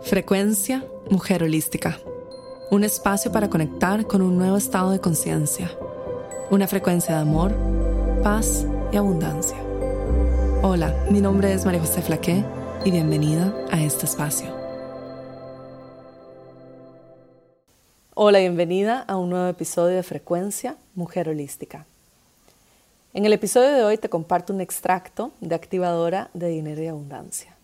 Frecuencia 0.00 0.82
Mujer 1.10 1.42
Holística. 1.42 2.00
Un 2.70 2.84
espacio 2.84 3.30
para 3.30 3.50
conectar 3.50 4.06
con 4.06 4.22
un 4.22 4.38
nuevo 4.38 4.56
estado 4.56 4.92
de 4.92 5.00
conciencia. 5.00 5.70
Una 6.50 6.66
frecuencia 6.66 7.16
de 7.16 7.20
amor, 7.20 7.54
paz 8.22 8.66
y 8.90 8.96
abundancia. 8.96 9.58
Hola, 10.62 11.04
mi 11.10 11.20
nombre 11.20 11.52
es 11.52 11.66
María 11.66 11.80
José 11.80 12.00
Flaqué 12.00 12.42
y 12.86 12.90
bienvenida 12.92 13.54
a 13.70 13.82
este 13.82 14.06
espacio. 14.06 14.48
Hola, 18.14 18.38
bienvenida 18.38 19.00
a 19.00 19.18
un 19.18 19.28
nuevo 19.28 19.48
episodio 19.48 19.96
de 19.96 20.02
Frecuencia 20.02 20.76
Mujer 20.94 21.28
Holística. 21.28 21.84
En 23.12 23.26
el 23.26 23.34
episodio 23.34 23.70
de 23.70 23.84
hoy 23.84 23.98
te 23.98 24.08
comparto 24.08 24.54
un 24.54 24.62
extracto 24.62 25.30
de 25.40 25.54
activadora 25.54 26.30
de 26.32 26.48
dinero 26.48 26.82
y 26.82 26.86
abundancia. 26.86 27.59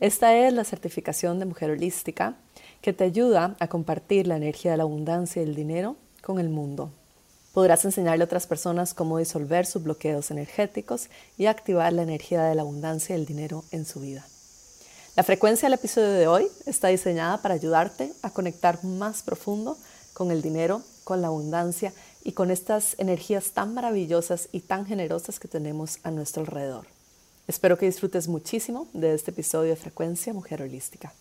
Esta 0.00 0.36
es 0.36 0.52
la 0.52 0.62
certificación 0.62 1.40
de 1.40 1.44
mujer 1.44 1.70
holística 1.70 2.36
que 2.82 2.92
te 2.92 3.02
ayuda 3.02 3.56
a 3.58 3.66
compartir 3.66 4.28
la 4.28 4.36
energía 4.36 4.70
de 4.70 4.76
la 4.76 4.84
abundancia 4.84 5.42
y 5.42 5.44
el 5.44 5.56
dinero 5.56 5.96
con 6.22 6.38
el 6.38 6.48
mundo. 6.48 6.92
Podrás 7.52 7.84
enseñarle 7.84 8.22
a 8.22 8.26
otras 8.26 8.46
personas 8.46 8.94
cómo 8.94 9.18
disolver 9.18 9.66
sus 9.66 9.82
bloqueos 9.82 10.30
energéticos 10.30 11.08
y 11.36 11.46
activar 11.46 11.92
la 11.92 12.02
energía 12.02 12.44
de 12.44 12.54
la 12.54 12.62
abundancia 12.62 13.16
y 13.16 13.18
el 13.20 13.26
dinero 13.26 13.64
en 13.72 13.84
su 13.84 13.98
vida. 13.98 14.24
La 15.16 15.24
frecuencia 15.24 15.66
del 15.66 15.78
episodio 15.78 16.12
de 16.12 16.28
hoy 16.28 16.46
está 16.66 16.88
diseñada 16.88 17.42
para 17.42 17.54
ayudarte 17.54 18.12
a 18.22 18.30
conectar 18.30 18.84
más 18.84 19.24
profundo 19.24 19.76
con 20.12 20.30
el 20.30 20.42
dinero, 20.42 20.80
con 21.02 21.22
la 21.22 21.26
abundancia 21.26 21.92
y 22.22 22.32
con 22.32 22.52
estas 22.52 22.94
energías 22.98 23.50
tan 23.50 23.74
maravillosas 23.74 24.48
y 24.52 24.60
tan 24.60 24.86
generosas 24.86 25.40
que 25.40 25.48
tenemos 25.48 25.98
a 26.04 26.12
nuestro 26.12 26.42
alrededor. 26.42 26.97
Espero 27.48 27.78
que 27.78 27.86
disfrutes 27.86 28.28
muchísimo 28.28 28.88
de 28.92 29.14
este 29.14 29.30
episodio 29.30 29.70
de 29.70 29.76
Frecuencia 29.76 30.34
Mujer 30.34 30.60
Holística. 30.60 31.14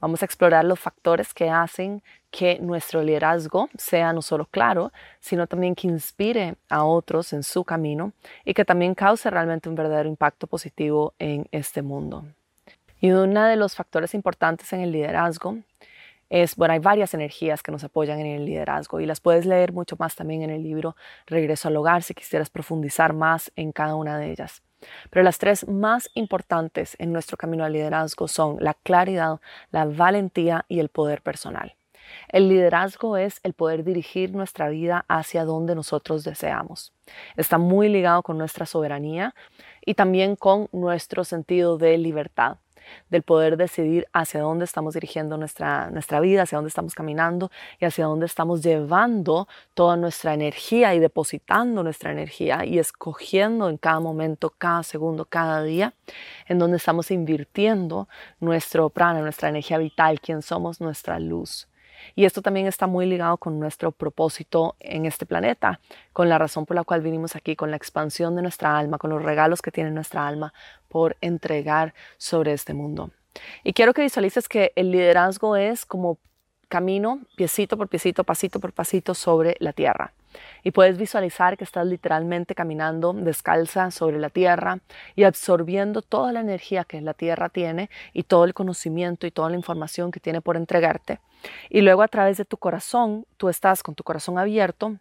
Vamos 0.00 0.22
a 0.22 0.24
explorar 0.24 0.64
los 0.64 0.80
factores 0.80 1.34
que 1.34 1.50
hacen 1.50 2.02
que 2.30 2.58
nuestro 2.58 3.02
liderazgo 3.02 3.68
sea 3.76 4.14
no 4.14 4.22
solo 4.22 4.46
claro, 4.46 4.92
sino 5.20 5.46
también 5.46 5.74
que 5.74 5.88
inspire 5.88 6.54
a 6.70 6.84
otros 6.84 7.34
en 7.34 7.42
su 7.42 7.64
camino 7.64 8.14
y 8.46 8.54
que 8.54 8.64
también 8.64 8.94
cause 8.94 9.28
realmente 9.28 9.68
un 9.68 9.74
verdadero 9.74 10.08
impacto 10.08 10.46
positivo 10.46 11.12
en 11.18 11.46
este 11.52 11.82
mundo. 11.82 12.24
Y 12.98 13.10
uno 13.10 13.44
de 13.44 13.56
los 13.56 13.76
factores 13.76 14.14
importantes 14.14 14.72
en 14.72 14.80
el 14.80 14.90
liderazgo 14.90 15.58
es, 16.32 16.56
bueno, 16.56 16.72
hay 16.72 16.80
varias 16.80 17.12
energías 17.12 17.62
que 17.62 17.70
nos 17.70 17.84
apoyan 17.84 18.18
en 18.18 18.26
el 18.26 18.46
liderazgo 18.46 19.00
y 19.00 19.06
las 19.06 19.20
puedes 19.20 19.44
leer 19.44 19.74
mucho 19.74 19.96
más 19.98 20.16
también 20.16 20.40
en 20.40 20.48
el 20.48 20.62
libro 20.62 20.96
Regreso 21.26 21.68
al 21.68 21.76
Hogar 21.76 22.02
si 22.02 22.14
quisieras 22.14 22.48
profundizar 22.48 23.12
más 23.12 23.52
en 23.54 23.70
cada 23.70 23.96
una 23.96 24.18
de 24.18 24.30
ellas. 24.30 24.62
Pero 25.10 25.22
las 25.24 25.36
tres 25.36 25.68
más 25.68 26.08
importantes 26.14 26.96
en 26.98 27.12
nuestro 27.12 27.36
camino 27.36 27.64
al 27.64 27.74
liderazgo 27.74 28.28
son 28.28 28.56
la 28.60 28.72
claridad, 28.72 29.40
la 29.72 29.84
valentía 29.84 30.64
y 30.68 30.80
el 30.80 30.88
poder 30.88 31.20
personal. 31.20 31.76
El 32.28 32.48
liderazgo 32.48 33.18
es 33.18 33.38
el 33.42 33.52
poder 33.52 33.84
dirigir 33.84 34.34
nuestra 34.34 34.70
vida 34.70 35.04
hacia 35.08 35.44
donde 35.44 35.74
nosotros 35.74 36.24
deseamos. 36.24 36.94
Está 37.36 37.58
muy 37.58 37.90
ligado 37.90 38.22
con 38.22 38.38
nuestra 38.38 38.64
soberanía 38.64 39.34
y 39.84 39.94
también 39.94 40.36
con 40.36 40.70
nuestro 40.72 41.24
sentido 41.24 41.76
de 41.76 41.98
libertad 41.98 42.56
del 43.10 43.22
poder 43.22 43.56
decidir 43.56 44.06
hacia 44.12 44.40
dónde 44.40 44.64
estamos 44.64 44.94
dirigiendo 44.94 45.36
nuestra, 45.36 45.90
nuestra 45.90 46.20
vida, 46.20 46.42
hacia 46.42 46.56
dónde 46.56 46.68
estamos 46.68 46.94
caminando 46.94 47.50
y 47.80 47.84
hacia 47.84 48.06
dónde 48.06 48.26
estamos 48.26 48.62
llevando 48.62 49.48
toda 49.74 49.96
nuestra 49.96 50.34
energía 50.34 50.94
y 50.94 50.98
depositando 50.98 51.82
nuestra 51.82 52.12
energía 52.12 52.64
y 52.64 52.78
escogiendo 52.78 53.68
en 53.68 53.76
cada 53.76 54.00
momento, 54.00 54.50
cada 54.56 54.82
segundo, 54.82 55.24
cada 55.24 55.62
día, 55.62 55.94
en 56.46 56.58
donde 56.58 56.76
estamos 56.76 57.10
invirtiendo 57.10 58.08
nuestro 58.40 58.90
prana, 58.90 59.20
nuestra 59.20 59.48
energía 59.48 59.78
vital, 59.78 60.20
quién 60.20 60.42
somos, 60.42 60.80
nuestra 60.80 61.18
luz. 61.18 61.68
Y 62.14 62.24
esto 62.24 62.42
también 62.42 62.66
está 62.66 62.86
muy 62.86 63.06
ligado 63.06 63.36
con 63.36 63.58
nuestro 63.58 63.92
propósito 63.92 64.76
en 64.80 65.06
este 65.06 65.26
planeta, 65.26 65.80
con 66.12 66.28
la 66.28 66.38
razón 66.38 66.66
por 66.66 66.76
la 66.76 66.84
cual 66.84 67.00
vinimos 67.00 67.36
aquí, 67.36 67.56
con 67.56 67.70
la 67.70 67.76
expansión 67.76 68.36
de 68.36 68.42
nuestra 68.42 68.78
alma, 68.78 68.98
con 68.98 69.10
los 69.10 69.22
regalos 69.22 69.62
que 69.62 69.72
tiene 69.72 69.90
nuestra 69.90 70.26
alma 70.26 70.52
por 70.88 71.16
entregar 71.20 71.94
sobre 72.18 72.52
este 72.52 72.74
mundo. 72.74 73.10
Y 73.64 73.72
quiero 73.72 73.94
que 73.94 74.02
visualices 74.02 74.48
que 74.48 74.72
el 74.76 74.90
liderazgo 74.90 75.56
es 75.56 75.86
como 75.86 76.18
camino, 76.68 77.20
piecito 77.36 77.76
por 77.76 77.88
piecito, 77.88 78.24
pasito 78.24 78.60
por 78.60 78.72
pasito 78.72 79.14
sobre 79.14 79.56
la 79.58 79.72
tierra. 79.72 80.12
Y 80.62 80.70
puedes 80.70 80.98
visualizar 80.98 81.56
que 81.56 81.64
estás 81.64 81.86
literalmente 81.86 82.54
caminando 82.54 83.12
descalza 83.12 83.90
sobre 83.90 84.18
la 84.18 84.30
tierra 84.30 84.80
y 85.16 85.24
absorbiendo 85.24 86.02
toda 86.02 86.32
la 86.32 86.40
energía 86.40 86.84
que 86.84 87.00
la 87.00 87.14
tierra 87.14 87.48
tiene 87.48 87.90
y 88.12 88.24
todo 88.24 88.44
el 88.44 88.54
conocimiento 88.54 89.26
y 89.26 89.30
toda 89.30 89.50
la 89.50 89.56
información 89.56 90.10
que 90.10 90.20
tiene 90.20 90.40
por 90.40 90.56
entregarte. 90.56 91.20
Y 91.70 91.80
luego 91.80 92.02
a 92.02 92.08
través 92.08 92.36
de 92.36 92.44
tu 92.44 92.56
corazón, 92.56 93.26
tú 93.36 93.48
estás 93.48 93.82
con 93.82 93.94
tu 93.94 94.04
corazón 94.04 94.38
abierto 94.38 94.96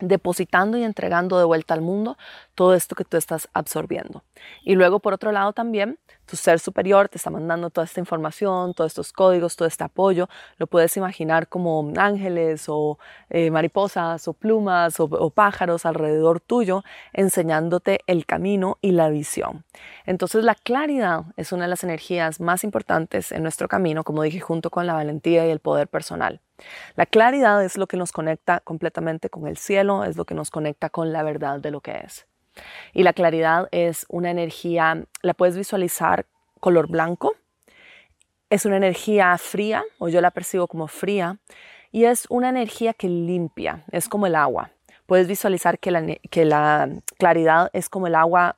depositando 0.00 0.78
y 0.78 0.84
entregando 0.84 1.38
de 1.38 1.44
vuelta 1.44 1.74
al 1.74 1.80
mundo 1.80 2.16
todo 2.54 2.74
esto 2.74 2.94
que 2.94 3.04
tú 3.04 3.16
estás 3.16 3.48
absorbiendo. 3.52 4.22
Y 4.62 4.74
luego, 4.74 5.00
por 5.00 5.12
otro 5.12 5.32
lado, 5.32 5.52
también 5.52 5.98
tu 6.28 6.36
ser 6.36 6.60
superior 6.60 7.08
te 7.08 7.16
está 7.16 7.30
mandando 7.30 7.70
toda 7.70 7.86
esta 7.86 8.00
información, 8.00 8.74
todos 8.74 8.90
estos 8.92 9.12
códigos, 9.12 9.56
todo 9.56 9.66
este 9.66 9.82
apoyo. 9.82 10.28
Lo 10.58 10.66
puedes 10.66 10.96
imaginar 10.96 11.48
como 11.48 11.90
ángeles 11.96 12.66
o 12.68 12.98
eh, 13.30 13.50
mariposas 13.50 14.28
o 14.28 14.34
plumas 14.34 15.00
o, 15.00 15.30
pájaros 15.30 15.86
alrededor 15.86 16.40
tuyo, 16.40 16.84
enseñándote 17.12 18.00
el 18.06 18.26
camino 18.26 18.78
y 18.82 18.92
la 18.92 19.08
visión. 19.08 19.64
Entonces, 20.04 20.44
la 20.44 20.54
claridad 20.54 21.24
es 21.36 21.52
una 21.52 21.64
de 21.64 21.68
las 21.68 21.82
energías 21.82 22.40
más 22.40 22.62
importantes 22.62 23.32
en 23.32 23.42
nuestro 23.42 23.68
camino, 23.68 24.04
como 24.04 24.22
dije, 24.22 24.40
junto 24.40 24.70
con 24.70 24.86
la 24.86 24.94
valentía 24.94 25.46
y 25.46 25.50
el 25.50 25.60
poder 25.60 25.88
personal. 25.88 26.40
La 26.96 27.06
claridad 27.06 27.64
es 27.64 27.78
lo 27.78 27.86
que 27.86 27.96
nos 27.96 28.12
conecta 28.12 28.60
completamente 28.60 29.30
con 29.30 29.46
el 29.46 29.56
cielo, 29.56 30.04
es 30.04 30.16
lo 30.16 30.24
que 30.24 30.34
nos 30.34 30.50
conecta 30.50 30.90
con 30.90 31.12
la 31.12 31.22
verdad 31.22 31.60
de 31.60 31.70
lo 31.70 31.80
que 31.80 31.92
es. 32.04 32.26
Y 32.92 33.02
la 33.02 33.12
claridad 33.12 33.68
es 33.72 34.06
una 34.08 34.30
energía, 34.30 35.04
la 35.22 35.34
puedes 35.34 35.56
visualizar 35.56 36.26
color 36.60 36.88
blanco, 36.88 37.34
es 38.50 38.64
una 38.64 38.76
energía 38.76 39.36
fría, 39.38 39.84
o 39.98 40.08
yo 40.08 40.20
la 40.20 40.30
percibo 40.30 40.66
como 40.66 40.88
fría, 40.88 41.38
y 41.92 42.04
es 42.04 42.26
una 42.28 42.48
energía 42.48 42.94
que 42.94 43.08
limpia, 43.08 43.84
es 43.92 44.08
como 44.08 44.26
el 44.26 44.34
agua. 44.34 44.70
Puedes 45.06 45.26
visualizar 45.26 45.78
que 45.78 45.90
la, 45.90 46.04
que 46.30 46.44
la 46.44 46.88
claridad 47.18 47.70
es 47.72 47.88
como 47.88 48.06
el 48.06 48.14
agua 48.14 48.56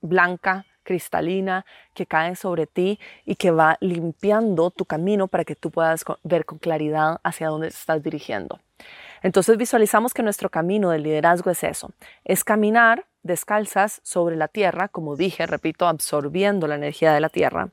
blanca 0.00 0.66
cristalina 0.84 1.64
que 1.94 2.06
cae 2.06 2.36
sobre 2.36 2.66
ti 2.66 3.00
y 3.24 3.34
que 3.34 3.50
va 3.50 3.76
limpiando 3.80 4.70
tu 4.70 4.84
camino 4.84 5.26
para 5.26 5.44
que 5.44 5.56
tú 5.56 5.70
puedas 5.70 6.04
ver 6.22 6.44
con 6.44 6.58
claridad 6.58 7.20
hacia 7.24 7.48
dónde 7.48 7.68
estás 7.68 8.02
dirigiendo. 8.02 8.60
Entonces 9.22 9.56
visualizamos 9.56 10.14
que 10.14 10.22
nuestro 10.22 10.50
camino 10.50 10.90
del 10.90 11.02
liderazgo 11.02 11.50
es 11.50 11.64
eso, 11.64 11.90
es 12.24 12.44
caminar 12.44 13.06
descalzas 13.24 14.00
sobre 14.04 14.36
la 14.36 14.46
tierra, 14.46 14.86
como 14.88 15.16
dije, 15.16 15.46
repito, 15.46 15.88
absorbiendo 15.88 16.68
la 16.68 16.76
energía 16.76 17.12
de 17.12 17.20
la 17.20 17.28
tierra. 17.28 17.70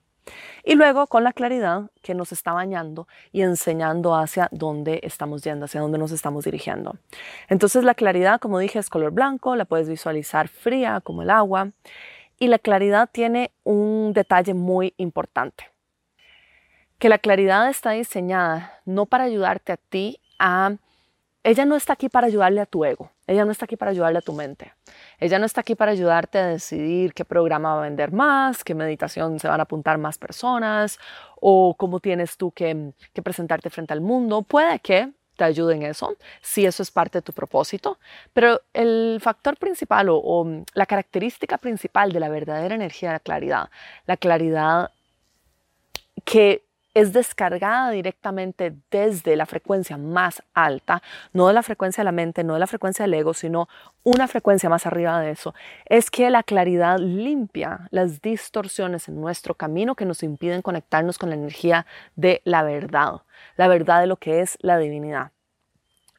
Y 0.63 0.75
luego 0.75 1.07
con 1.07 1.23
la 1.23 1.33
claridad 1.33 1.89
que 2.01 2.13
nos 2.13 2.31
está 2.31 2.53
bañando 2.53 3.07
y 3.31 3.41
enseñando 3.41 4.15
hacia 4.15 4.47
dónde 4.51 4.99
estamos 5.03 5.43
yendo, 5.43 5.65
hacia 5.65 5.81
dónde 5.81 5.97
nos 5.97 6.11
estamos 6.11 6.45
dirigiendo. 6.45 6.95
Entonces 7.49 7.83
la 7.83 7.95
claridad, 7.95 8.39
como 8.39 8.59
dije, 8.59 8.79
es 8.79 8.89
color 8.89 9.11
blanco, 9.11 9.55
la 9.55 9.65
puedes 9.65 9.89
visualizar 9.89 10.47
fría 10.47 11.01
como 11.01 11.23
el 11.23 11.29
agua. 11.29 11.71
Y 12.39 12.47
la 12.47 12.59
claridad 12.59 13.09
tiene 13.11 13.51
un 13.63 14.13
detalle 14.13 14.55
muy 14.55 14.95
importante, 14.97 15.65
que 16.97 17.07
la 17.07 17.19
claridad 17.19 17.69
está 17.69 17.91
diseñada 17.91 18.79
no 18.85 19.05
para 19.05 19.25
ayudarte 19.25 19.73
a 19.73 19.77
ti 19.77 20.19
a... 20.39 20.75
Ella 21.43 21.65
no 21.65 21.75
está 21.75 21.93
aquí 21.93 22.09
para 22.09 22.27
ayudarle 22.27 22.61
a 22.61 22.65
tu 22.65 22.85
ego, 22.85 23.11
ella 23.31 23.45
no 23.45 23.51
está 23.51 23.65
aquí 23.65 23.77
para 23.77 23.91
ayudarle 23.91 24.19
a 24.19 24.21
tu 24.21 24.33
mente, 24.33 24.73
ella 25.19 25.39
no 25.39 25.45
está 25.45 25.61
aquí 25.61 25.75
para 25.75 25.91
ayudarte 25.91 26.37
a 26.37 26.47
decidir 26.47 27.13
qué 27.13 27.23
programa 27.23 27.75
va 27.75 27.81
a 27.81 27.83
vender 27.83 28.11
más, 28.11 28.63
qué 28.63 28.75
meditación 28.75 29.39
se 29.39 29.47
van 29.47 29.59
a 29.61 29.63
apuntar 29.63 29.97
más 29.97 30.17
personas 30.17 30.99
o 31.39 31.75
cómo 31.77 32.01
tienes 32.01 32.35
tú 32.35 32.51
que, 32.51 32.91
presentarte 33.23 33.69
frente 33.69 33.93
al 33.93 34.01
mundo. 34.01 34.41
Puede 34.41 34.79
que 34.79 35.11
te 35.37 35.43
ayude 35.45 35.75
en 35.75 35.83
eso, 35.83 36.17
si 36.41 36.65
eso 36.65 36.83
es 36.83 36.91
parte 36.91 37.19
de 37.19 37.21
tu 37.21 37.31
propósito, 37.31 37.97
pero 38.33 38.61
el 38.73 39.19
factor 39.21 39.57
principal 39.57 40.07
o, 40.09 40.43
mm, 40.43 40.63
la 40.73 40.85
característica 40.85 41.57
principal 41.57 42.11
de 42.11 42.19
la 42.19 42.29
verdadera 42.29 42.75
energía 42.75 43.09
de 43.09 43.15
la 43.15 43.19
claridad, 43.19 43.69
la 44.07 44.17
claridad 44.17 44.91
que 46.25 46.65
es 46.93 47.13
descargada 47.13 47.91
directamente 47.91 48.75
desde 48.89 49.35
la 49.35 49.45
frecuencia 49.45 49.97
más 49.97 50.43
alta, 50.53 51.01
no 51.31 51.47
de 51.47 51.53
la 51.53 51.63
frecuencia 51.63 52.01
de 52.01 52.05
la 52.05 52.11
mente, 52.11 52.43
no 52.43 52.53
de 52.53 52.59
la 52.59 52.67
frecuencia 52.67 53.03
del 53.03 53.13
ego, 53.13 53.33
sino 53.33 53.69
una 54.03 54.27
frecuencia 54.27 54.69
más 54.69 54.85
arriba 54.85 55.19
de 55.21 55.31
eso, 55.31 55.53
es 55.85 56.11
que 56.11 56.29
la 56.29 56.43
claridad 56.43 56.99
limpia 56.99 57.87
las 57.91 58.21
distorsiones 58.21 59.07
en 59.07 59.21
nuestro 59.21 59.55
camino 59.55 59.95
que 59.95 60.05
nos 60.05 60.23
impiden 60.23 60.61
conectarnos 60.61 61.17
con 61.17 61.29
la 61.29 61.35
energía 61.35 61.85
de 62.15 62.41
la 62.43 62.63
verdad, 62.63 63.21
la 63.55 63.67
verdad 63.67 64.01
de 64.01 64.07
lo 64.07 64.17
que 64.17 64.41
es 64.41 64.57
la 64.61 64.77
divinidad. 64.77 65.31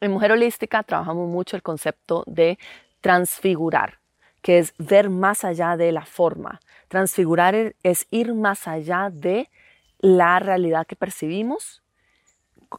En 0.01 0.11
Mujer 0.11 0.33
Holística 0.33 0.83
trabajamos 0.83 1.29
mucho 1.29 1.55
el 1.55 1.63
concepto 1.63 2.25
de 2.27 2.59
transfigurar, 3.01 3.99
que 4.41 4.59
es 4.59 4.75
ver 4.79 5.11
más 5.11 5.45
allá 5.45 5.77
de 5.77 5.93
la 5.93 6.05
forma. 6.05 6.61
Transfigurar 6.89 7.75
es 7.83 8.07
ir 8.11 8.35
más 8.35 8.67
allá 8.67 9.11
de 9.13 9.49
la 10.03 10.39
realidad 10.41 10.87
que 10.87 10.97
percibimos, 10.97 11.83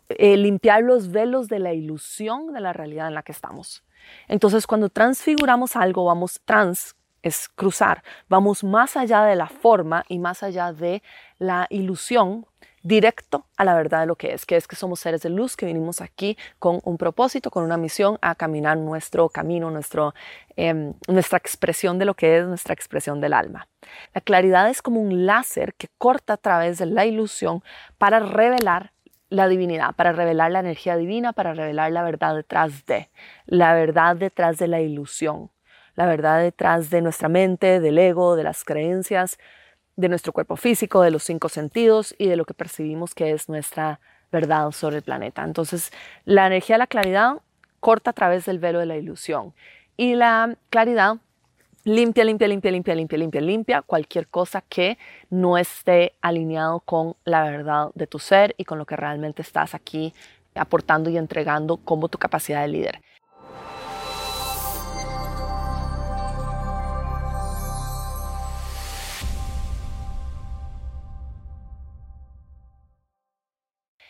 eh, 0.10 0.38
limpiar 0.38 0.84
los 0.84 1.12
velos 1.12 1.48
de 1.48 1.60
la 1.60 1.74
ilusión 1.74 2.54
de 2.54 2.60
la 2.60 2.74
realidad 2.74 3.08
en 3.08 3.16
la 3.16 3.24
que 3.24 3.32
estamos. 3.32 3.84
Entonces, 4.28 4.68
cuando 4.68 4.90
transfiguramos 4.90 5.76
algo, 5.76 6.06
vamos 6.06 6.42
trans, 6.46 6.96
es 7.22 7.48
cruzar, 7.48 8.04
vamos 8.28 8.64
más 8.64 8.98
allá 8.98 9.24
de 9.24 9.36
la 9.36 9.48
forma 9.48 10.04
y 10.10 10.20
más 10.20 10.44
allá 10.44 10.74
de 10.74 11.02
la 11.40 11.68
ilusión 11.70 12.46
directo 12.84 13.46
a 13.58 13.64
la 13.64 13.74
verdad 13.74 14.02
de 14.02 14.06
lo 14.06 14.16
que 14.16 14.34
es, 14.34 14.46
que 14.46 14.58
es 14.58 14.68
que 14.68 14.76
somos 14.76 15.00
seres 15.00 15.22
de 15.22 15.30
luz, 15.30 15.56
que 15.56 15.66
vinimos 15.66 16.02
aquí 16.02 16.38
con 16.60 16.82
un 16.84 16.98
propósito, 16.98 17.50
con 17.50 17.64
una 17.64 17.78
misión 17.78 18.20
a 18.22 18.36
caminar 18.36 18.78
nuestro 18.78 19.30
camino, 19.30 19.72
nuestro, 19.72 20.14
em, 20.58 20.94
nuestra 21.08 21.38
expresión 21.38 21.98
de 21.98 22.06
lo 22.06 22.14
que 22.14 22.38
es 22.38 22.46
nuestra 22.46 22.74
expresión 22.74 23.22
del 23.22 23.34
alma. 23.34 23.68
La 24.14 24.22
claridad 24.22 24.70
es 24.70 24.82
como 24.82 25.02
un 25.02 25.26
láser 25.26 25.74
que 25.76 25.88
corta 25.98 26.34
a 26.34 26.38
través 26.38 26.78
de 26.78 26.86
la 26.86 27.06
ilusión 27.06 27.64
para 27.98 28.20
revelar 28.20 28.92
la 29.30 29.48
divinidad, 29.48 29.96
para 29.96 30.12
revelar 30.12 30.52
la 30.52 30.60
energía 30.60 30.96
divina, 30.96 31.34
para 31.34 31.54
revelar 31.54 31.92
la 31.92 32.04
verdad 32.04 32.36
detrás 32.36 32.86
de, 32.86 33.10
la 33.46 33.74
verdad 33.74 34.16
detrás 34.16 34.58
de 34.58 34.68
la 34.68 34.82
ilusión, 34.82 35.50
la 35.96 36.06
verdad 36.06 36.42
detrás 36.42 36.90
de 36.90 37.02
nuestra 37.02 37.30
mente, 37.30 37.80
del 37.80 37.98
ego, 37.98 38.36
de 38.36 38.44
las 38.44 38.64
creencias, 38.64 39.40
de 39.96 40.10
nuestro 40.10 40.34
cuerpo 40.34 40.56
físico, 40.56 41.02
de 41.02 41.12
los 41.12 41.24
cinco 41.24 41.50
sentidos 41.50 42.16
y 42.18 42.28
de 42.28 42.36
lo 42.36 42.46
que 42.46 42.54
percibimos 42.54 43.14
que 43.14 43.32
es 43.32 43.50
nuestra 43.50 44.00
verdad 44.32 44.72
sobre 44.72 44.98
el 44.98 45.04
planeta. 45.04 45.44
Entonces, 45.44 45.92
la 46.26 46.48
energía 46.48 46.76
de 46.76 46.80
la 46.80 46.88
claridad 46.88 47.42
corta 47.80 48.12
a 48.12 48.14
través 48.14 48.46
del 48.46 48.60
velo 48.60 48.80
de 48.80 48.86
la 48.86 48.98
ilusión 48.98 49.54
y 49.98 50.16
la 50.16 50.56
claridad 50.70 51.18
limpia, 51.84 52.24
limpia, 52.24 52.48
limpia, 52.48 52.72
limpia, 52.72 52.96
limpia, 52.96 53.18
limpia, 53.18 53.42
limpia 53.42 53.82
cualquier 53.82 54.28
cosa 54.28 54.62
que 54.62 54.98
no 55.30 55.58
esté 55.58 56.14
alineado 56.22 56.80
con 56.80 57.16
la 57.26 57.44
verdad 57.44 57.92
de 57.94 58.08
tu 58.08 58.20
ser 58.20 58.56
y 58.58 58.64
con 58.64 58.78
lo 58.78 58.86
que 58.86 58.96
realmente 58.96 59.42
estás 59.42 59.76
aquí 59.76 60.14
aportando 60.56 61.10
y 61.10 61.18
entregando 61.18 61.78
como 61.78 62.08
tu 62.08 62.18
capacidad 62.18 62.62
de 62.62 62.68
líder. 62.70 63.02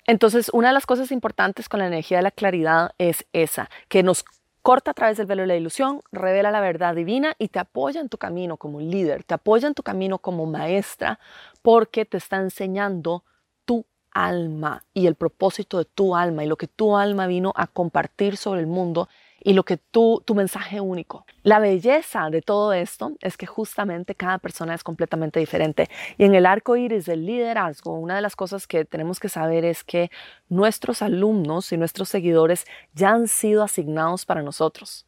Entonces, 0.05 0.50
una 0.53 0.69
de 0.69 0.73
las 0.73 0.85
cosas 0.85 1.11
importantes 1.11 1.69
con 1.69 1.79
la 1.79 1.88
energía 1.88 2.17
de 2.17 2.23
la 2.23 2.31
claridad 2.31 2.91
es 2.97 3.25
esa, 3.31 3.69
que 3.88 4.03
nos 4.03 4.25
corta 4.61 4.91
a 4.91 4.94
través 4.94 5.17
del 5.17 5.27
velo 5.27 5.44
de 5.44 5.47
la 5.47 5.55
ilusión, 5.55 6.01
revela 6.11 6.51
la 6.51 6.61
verdad 6.61 6.95
divina 6.95 7.35
y 7.38 7.50
te 7.50 7.59
apoya 7.59 8.01
en 8.01 8.09
tu 8.09 8.17
camino 8.17 8.57
como 8.57 8.79
líder, 8.79 9.23
te 9.23 9.33
apoya 9.33 9.67
en 9.67 9.73
tu 9.73 9.83
camino 9.83 10.19
como 10.19 10.45
maestra, 10.45 11.19
porque 11.61 12.05
te 12.05 12.17
está 12.17 12.38
enseñando 12.38 13.23
tu 13.65 13.85
alma 14.11 14.83
y 14.94 15.07
el 15.07 15.15
propósito 15.15 15.77
de 15.79 15.85
tu 15.85 16.15
alma 16.15 16.44
y 16.44 16.47
lo 16.47 16.55
que 16.57 16.67
tu 16.67 16.95
alma 16.95 17.27
vino 17.27 17.51
a 17.55 17.67
compartir 17.67 18.38
sobre 18.38 18.61
el 18.61 18.67
mundo 18.67 19.09
y 19.43 19.53
lo 19.53 19.63
que 19.63 19.77
tú, 19.77 20.23
tu 20.25 20.35
mensaje 20.35 20.79
único. 20.79 21.25
La 21.43 21.59
belleza 21.59 22.29
de 22.29 22.41
todo 22.41 22.71
esto 22.71 23.11
es 23.21 23.35
que 23.35 23.45
justamente 23.45 24.15
cada 24.15 24.37
persona 24.37 24.73
es 24.73 24.83
completamente 24.83 25.39
diferente. 25.39 25.89
Y 26.17 26.23
en 26.23 26.33
el 26.33 26.45
arco 26.45 26.77
iris 26.77 27.05
del 27.05 27.25
liderazgo, 27.25 27.93
una 27.93 28.15
de 28.15 28.21
las 28.21 28.37
cosas 28.37 28.67
que 28.67 28.85
tenemos 28.85 29.19
que 29.19 29.27
saber 29.27 29.65
es 29.65 29.83
que 29.83 30.09
nuestros 30.47 31.01
alumnos 31.01 31.73
y 31.73 31.77
nuestros 31.77 32.07
seguidores 32.07 32.65
ya 32.93 33.09
han 33.09 33.27
sido 33.27 33.63
asignados 33.63 34.25
para 34.25 34.41
nosotros. 34.41 35.05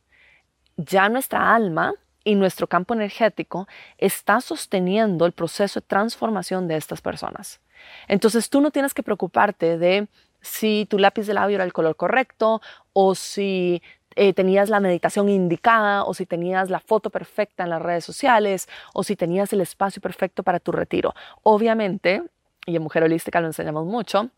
Ya 0.75 1.07
nuestra 1.07 1.55
alma 1.55 1.93
y 2.25 2.35
nuestro 2.35 2.67
campo 2.67 2.93
energético 2.93 3.67
está 3.97 4.41
sosteniendo 4.41 5.25
el 5.25 5.31
proceso 5.31 5.79
de 5.79 5.85
transformación 5.85 6.67
de 6.67 6.75
estas 6.75 6.99
personas. 6.99 7.61
Entonces 8.09 8.49
tú 8.49 8.59
no 8.59 8.71
tienes 8.71 8.93
que 8.93 9.03
preocuparte 9.03 9.77
de 9.77 10.07
si 10.41 10.85
tu 10.89 10.99
lápiz 10.99 11.25
de 11.25 11.33
labio 11.33 11.55
era 11.55 11.63
el 11.63 11.73
color 11.73 11.95
correcto 11.95 12.61
o 12.93 13.15
si 13.15 13.81
eh, 14.15 14.33
tenías 14.33 14.69
la 14.69 14.79
meditación 14.79 15.29
indicada 15.29 16.03
o 16.03 16.13
si 16.13 16.25
tenías 16.25 16.69
la 16.69 16.79
foto 16.79 17.09
perfecta 17.09 17.63
en 17.63 17.69
las 17.69 17.81
redes 17.81 18.05
sociales 18.05 18.67
o 18.93 19.03
si 19.03 19.15
tenías 19.15 19.51
el 19.53 19.61
espacio 19.61 20.01
perfecto 20.01 20.43
para 20.43 20.59
tu 20.59 20.71
retiro. 20.71 21.13
Obviamente, 21.43 22.23
y 22.65 22.75
en 22.75 22.81
Mujer 22.81 23.03
Holística 23.03 23.39
lo 23.41 23.47
enseñamos 23.47 23.85
mucho, 23.85 24.29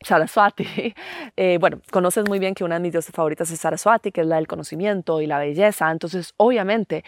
Saraswati, 0.00 0.94
eh, 1.36 1.58
bueno, 1.60 1.80
conoces 1.90 2.28
muy 2.28 2.38
bien 2.38 2.54
que 2.54 2.64
una 2.64 2.76
de 2.76 2.80
mis 2.80 2.92
dioses 2.92 3.14
favoritas 3.14 3.50
es 3.50 3.60
Saraswati, 3.60 4.12
que 4.12 4.22
es 4.22 4.26
la 4.26 4.36
del 4.36 4.46
conocimiento 4.46 5.20
y 5.20 5.26
la 5.26 5.38
belleza, 5.38 5.90
entonces 5.90 6.34
obviamente 6.36 7.04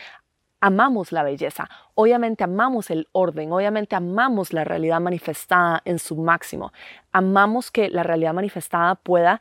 amamos 0.61 1.13
la 1.13 1.23
belleza, 1.23 1.69
obviamente 1.95 2.45
amamos 2.45 2.91
el 2.91 3.09
orden, 3.13 3.53
obviamente 3.53 3.95
amamos 3.95 4.53
la 4.53 4.65
realidad 4.65 5.01
manifestada 5.01 5.83
en 5.85 5.99
su 5.99 6.17
máximo, 6.17 6.73
amamos 7.13 7.71
que 7.71 7.89
la 7.91 8.03
realidad 8.03 8.35
manifestada 8.35 8.97
pueda 8.97 9.41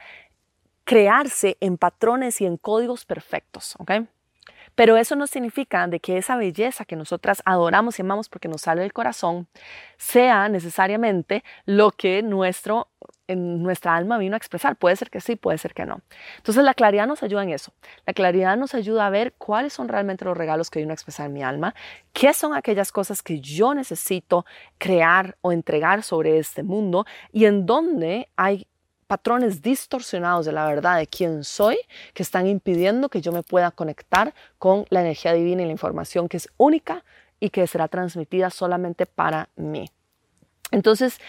crearse 0.87 1.57
en 1.59 1.77
patrones 1.77 2.39
y 2.39 2.45
en 2.45 2.55
códigos 2.55 3.03
perfectos, 3.03 3.75
¿ok? 3.77 3.91
Pero 4.73 4.95
eso 4.95 5.17
no 5.17 5.27
significa 5.27 5.85
de 5.85 5.99
que 5.99 6.17
esa 6.17 6.37
belleza 6.37 6.85
que 6.85 6.95
nosotras 6.95 7.41
adoramos 7.43 7.99
y 7.99 8.03
amamos 8.03 8.29
porque 8.29 8.47
nos 8.47 8.61
sale 8.61 8.83
del 8.83 8.93
corazón 8.93 9.49
sea 9.97 10.47
necesariamente 10.47 11.43
lo 11.65 11.91
que 11.91 12.23
nuestro, 12.23 12.87
en 13.27 13.63
nuestra 13.63 13.97
alma 13.97 14.17
vino 14.17 14.35
a 14.35 14.37
expresar. 14.37 14.77
Puede 14.77 14.95
ser 14.95 15.09
que 15.09 15.19
sí, 15.19 15.35
puede 15.35 15.57
ser 15.57 15.73
que 15.73 15.85
no. 15.85 15.99
Entonces 16.37 16.63
la 16.63 16.73
claridad 16.73 17.05
nos 17.05 17.21
ayuda 17.21 17.43
en 17.43 17.49
eso. 17.49 17.73
La 18.05 18.13
claridad 18.13 18.55
nos 18.55 18.73
ayuda 18.73 19.07
a 19.07 19.09
ver 19.09 19.33
cuáles 19.37 19.73
son 19.73 19.89
realmente 19.89 20.23
los 20.23 20.37
regalos 20.37 20.69
que 20.69 20.79
vino 20.79 20.91
a 20.91 20.93
expresar 20.93 21.29
mi 21.29 21.43
alma, 21.43 21.75
qué 22.13 22.33
son 22.33 22.53
aquellas 22.53 22.93
cosas 22.93 23.21
que 23.21 23.41
yo 23.41 23.73
necesito 23.73 24.45
crear 24.77 25.35
o 25.41 25.51
entregar 25.51 26.01
sobre 26.01 26.37
este 26.37 26.63
mundo 26.63 27.05
y 27.33 27.43
en 27.43 27.65
dónde 27.65 28.29
hay 28.37 28.67
patrones 29.07 29.61
distorsionados 29.61 30.45
de 30.45 30.51
la 30.51 30.65
verdad 30.65 30.97
de 30.97 31.07
quién 31.07 31.43
soy 31.43 31.77
que 32.13 32.23
están 32.23 32.45
impidiendo 32.45 33.09
que 33.09 33.21
yo 33.21 33.31
me 33.31 33.43
pueda 33.43 33.71
conectar 33.71 34.33
con 34.59 34.85
la 34.89 35.01
energía 35.01 35.33
divina 35.33 35.63
y 35.63 35.65
la 35.65 35.71
información 35.71 36.27
que 36.27 36.37
es 36.37 36.49
única 36.57 37.03
y 37.39 37.49
que 37.49 37.65
será 37.67 37.87
transmitida 37.87 38.49
solamente 38.49 39.05
para 39.05 39.49
mí. 39.55 39.89
Entonces, 40.71 41.19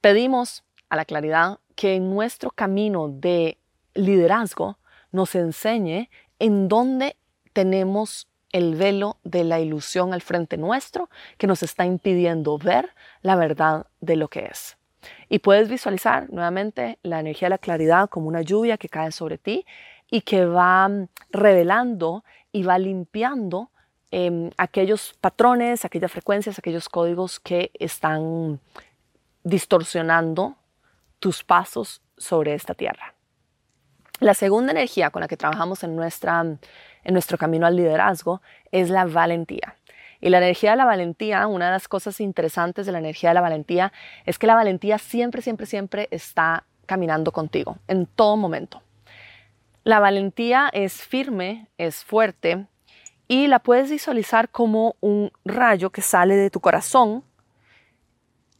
pedimos 0.00 0.64
a 0.88 0.96
la 0.96 1.04
claridad 1.04 1.58
que 1.74 1.94
en 1.94 2.10
nuestro 2.10 2.50
camino 2.50 3.08
de 3.08 3.58
liderazgo 3.94 4.78
nos 5.12 5.34
enseñe 5.34 6.08
en 6.38 6.68
dónde 6.68 7.16
tenemos 7.52 8.28
el 8.52 8.76
velo 8.76 9.18
de 9.24 9.44
la 9.44 9.60
ilusión 9.60 10.14
al 10.14 10.22
frente 10.22 10.56
nuestro 10.56 11.10
que 11.38 11.46
nos 11.46 11.62
está 11.62 11.84
impidiendo 11.84 12.56
ver 12.56 12.90
la 13.22 13.36
verdad 13.36 13.86
de 14.00 14.16
lo 14.16 14.28
que 14.28 14.46
es. 14.46 14.76
Y 15.34 15.40
puedes 15.40 15.68
visualizar 15.68 16.30
nuevamente 16.30 17.00
la 17.02 17.18
energía 17.18 17.46
de 17.46 17.54
la 17.54 17.58
claridad 17.58 18.08
como 18.08 18.28
una 18.28 18.42
lluvia 18.42 18.78
que 18.78 18.88
cae 18.88 19.10
sobre 19.10 19.36
ti 19.36 19.66
y 20.08 20.20
que 20.20 20.46
va 20.46 20.88
mm, 20.88 21.08
revelando 21.30 22.22
y 22.52 22.62
va 22.62 22.78
limpiando 22.78 23.72
em, 24.12 24.50
aquellos 24.56 25.12
patrones, 25.20 25.84
aquellas 25.84 26.12
frecuencias, 26.12 26.56
aquellos 26.60 26.88
códigos 26.88 27.40
que 27.40 27.72
están 27.80 28.60
distorsionando 29.42 30.54
tus 31.18 31.42
pasos 31.42 32.00
sobre 32.16 32.54
esta 32.54 32.74
tierra. 32.74 33.14
La 34.20 34.34
segunda 34.34 34.70
energía 34.70 35.10
con 35.10 35.22
la 35.22 35.26
que 35.26 35.36
trabajamos 35.36 35.82
en, 35.82 35.96
nuestra, 35.96 36.42
en 36.42 37.12
nuestro 37.12 37.38
camino 37.38 37.66
al 37.66 37.74
liderazgo 37.74 38.40
es 38.70 38.88
la 38.88 39.04
valentía. 39.04 39.74
Y 40.20 40.30
la 40.30 40.38
energía 40.38 40.72
de 40.72 40.76
la 40.76 40.84
valentía, 40.84 41.46
una 41.46 41.66
de 41.66 41.72
las 41.72 41.88
cosas 41.88 42.20
interesantes 42.20 42.86
de 42.86 42.92
la 42.92 42.98
energía 42.98 43.30
de 43.30 43.34
la 43.34 43.40
valentía 43.40 43.92
es 44.24 44.38
que 44.38 44.46
la 44.46 44.54
valentía 44.54 44.98
siempre, 44.98 45.42
siempre, 45.42 45.66
siempre 45.66 46.08
está 46.10 46.64
caminando 46.86 47.32
contigo, 47.32 47.78
en 47.88 48.06
todo 48.06 48.36
momento. 48.36 48.82
La 49.84 50.00
valentía 50.00 50.70
es 50.72 50.94
firme, 50.94 51.68
es 51.76 52.04
fuerte 52.04 52.66
y 53.28 53.46
la 53.46 53.58
puedes 53.58 53.90
visualizar 53.90 54.48
como 54.48 54.96
un 55.00 55.30
rayo 55.44 55.90
que 55.90 56.02
sale 56.02 56.36
de 56.36 56.50
tu 56.50 56.60
corazón 56.60 57.22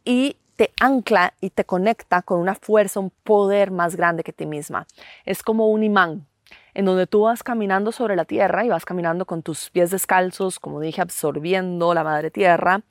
y 0.03 0.37
te 0.55 0.71
ancla 0.79 1.33
y 1.41 1.49
te 1.49 1.65
conecta 1.65 2.21
con 2.21 2.39
una 2.39 2.55
fuerza, 2.55 2.99
un 2.99 3.11
poder 3.23 3.71
más 3.71 3.95
grande 3.95 4.23
que 4.23 4.33
ti 4.33 4.45
misma. 4.45 4.87
Es 5.25 5.43
como 5.43 5.67
un 5.69 5.83
imán 5.83 6.27
en 6.75 6.85
donde 6.85 7.07
tú 7.07 7.21
vas 7.21 7.41
caminando 7.41 7.91
sobre 7.91 8.15
la 8.15 8.25
tierra 8.25 8.63
y 8.65 8.69
vas 8.69 8.85
caminando 8.85 9.25
con 9.25 9.41
tus 9.41 9.71
pies 9.71 9.89
descalzos, 9.89 10.59
como 10.59 10.81
dije, 10.81 11.01
absorbiendo 11.01 11.93
la 11.93 12.03
madre 12.03 12.29
tierra 12.29 12.81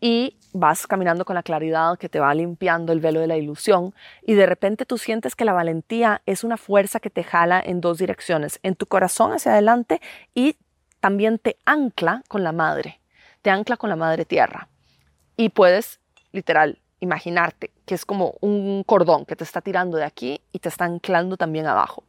y 0.00 0.36
vas 0.52 0.86
caminando 0.86 1.24
con 1.24 1.34
la 1.34 1.42
claridad 1.42 1.98
que 1.98 2.10
te 2.10 2.20
va 2.20 2.34
limpiando 2.34 2.92
el 2.92 3.00
velo 3.00 3.20
de 3.20 3.26
la 3.26 3.36
ilusión 3.36 3.94
y 4.26 4.34
de 4.34 4.46
repente 4.46 4.84
tú 4.84 4.98
sientes 4.98 5.34
que 5.34 5.46
la 5.46 5.54
valentía 5.54 6.20
es 6.26 6.44
una 6.44 6.58
fuerza 6.58 7.00
que 7.00 7.08
te 7.08 7.24
jala 7.24 7.60
en 7.64 7.80
dos 7.80 7.98
direcciones, 7.98 8.60
en 8.62 8.76
tu 8.76 8.86
corazón 8.86 9.32
hacia 9.32 9.52
adelante 9.52 10.02
y 10.34 10.56
también 11.00 11.38
te 11.38 11.56
ancla 11.64 12.22
con 12.28 12.44
la 12.44 12.52
madre, 12.52 13.00
te 13.40 13.50
ancla 13.50 13.76
con 13.76 13.88
la 13.88 13.96
madre 13.96 14.26
tierra. 14.26 14.68
Y 15.36 15.48
puedes, 15.48 16.00
literal, 16.32 16.80
imaginarte 17.00 17.70
que 17.86 17.94
es 17.94 18.04
como 18.04 18.34
un 18.40 18.84
cordón 18.84 19.24
que 19.24 19.36
te 19.36 19.44
está 19.44 19.62
tirando 19.62 19.96
de 19.96 20.04
aquí 20.04 20.42
y 20.52 20.58
te 20.58 20.68
está 20.68 20.84
anclando 20.84 21.36
también 21.38 21.66
abajo 21.66 22.04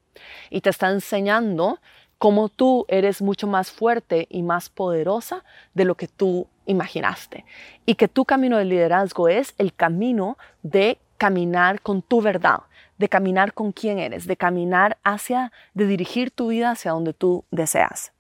y 0.49 0.61
te 0.61 0.69
está 0.69 0.89
enseñando 0.89 1.79
cómo 2.17 2.47
tú 2.47 2.85
eres 2.87 3.21
mucho 3.21 3.47
más 3.47 3.71
fuerte 3.71 4.27
y 4.29 4.43
más 4.43 4.69
poderosa 4.69 5.43
de 5.73 5.85
lo 5.85 5.95
que 5.95 6.07
tú 6.07 6.47
imaginaste. 6.65 7.45
Y 7.85 7.95
que 7.95 8.07
tu 8.07 8.23
camino 8.23 8.57
de 8.57 8.65
liderazgo 8.65 9.27
es 9.27 9.53
el 9.57 9.73
camino 9.73 10.37
de 10.61 10.99
caminar 11.17 11.81
con 11.81 12.01
tu 12.01 12.21
verdad, 12.21 12.61
de 12.97 13.09
caminar 13.09 13.53
con 13.53 13.71
quién 13.71 13.99
eres, 13.99 14.25
de 14.25 14.37
caminar 14.37 14.97
hacia, 15.03 15.51
de 15.73 15.85
dirigir 15.85 16.31
tu 16.31 16.47
vida 16.47 16.71
hacia 16.71 16.91
donde 16.91 17.13
tú 17.13 17.43
deseas. 17.51 18.13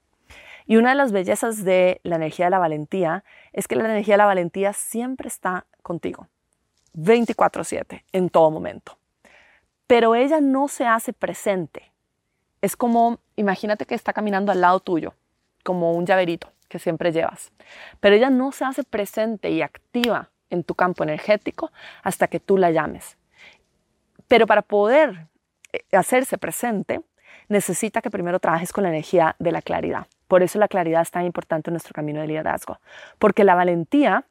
Y 0.65 0.77
una 0.77 0.89
de 0.89 0.95
las 0.95 1.11
bellezas 1.11 1.63
de 1.63 1.99
la 2.03 2.15
energía 2.15 2.45
de 2.45 2.51
la 2.51 2.59
valentía 2.59 3.23
es 3.51 3.67
que 3.67 3.75
la 3.75 3.85
energía 3.85 4.15
de 4.15 4.19
la 4.19 4.25
valentía 4.25 4.73
siempre 4.73 5.27
está 5.27 5.65
contigo, 5.81 6.27
24/7, 6.93 8.03
en 8.11 8.29
todo 8.29 8.51
momento. 8.51 8.97
Pero 9.87 10.15
ella 10.15 10.41
no 10.41 10.67
se 10.67 10.85
hace 10.85 11.13
presente. 11.13 11.91
Es 12.61 12.75
como, 12.75 13.19
imagínate 13.35 13.85
que 13.85 13.95
está 13.95 14.13
caminando 14.13 14.51
al 14.51 14.61
lado 14.61 14.79
tuyo, 14.79 15.13
como 15.63 15.93
un 15.93 16.05
llaverito 16.05 16.49
que 16.69 16.79
siempre 16.79 17.11
llevas. 17.11 17.51
Pero 17.99 18.15
ella 18.15 18.29
no 18.29 18.51
se 18.51 18.65
hace 18.65 18.83
presente 18.83 19.51
y 19.51 19.61
activa 19.61 20.29
en 20.49 20.63
tu 20.63 20.75
campo 20.75 21.03
energético 21.03 21.71
hasta 22.03 22.27
que 22.27 22.39
tú 22.39 22.57
la 22.57 22.71
llames. 22.71 23.17
Pero 24.27 24.47
para 24.47 24.61
poder 24.61 25.27
eh, 25.73 25.83
hacerse 25.91 26.37
presente, 26.37 27.01
necesita 27.49 28.01
que 28.01 28.09
primero 28.09 28.39
trabajes 28.39 28.71
con 28.71 28.83
la 28.83 28.89
energía 28.89 29.35
de 29.39 29.51
la 29.51 29.61
claridad. 29.61 30.07
Por 30.27 30.41
eso 30.41 30.57
la 30.57 30.67
claridad 30.67 31.01
es 31.01 31.11
tan 31.11 31.25
importante 31.25 31.69
en 31.69 31.73
nuestro 31.73 31.93
camino 31.93 32.21
de 32.21 32.27
liderazgo, 32.27 32.79
porque 33.19 33.43
la 33.43 33.55
valentía 33.55 34.25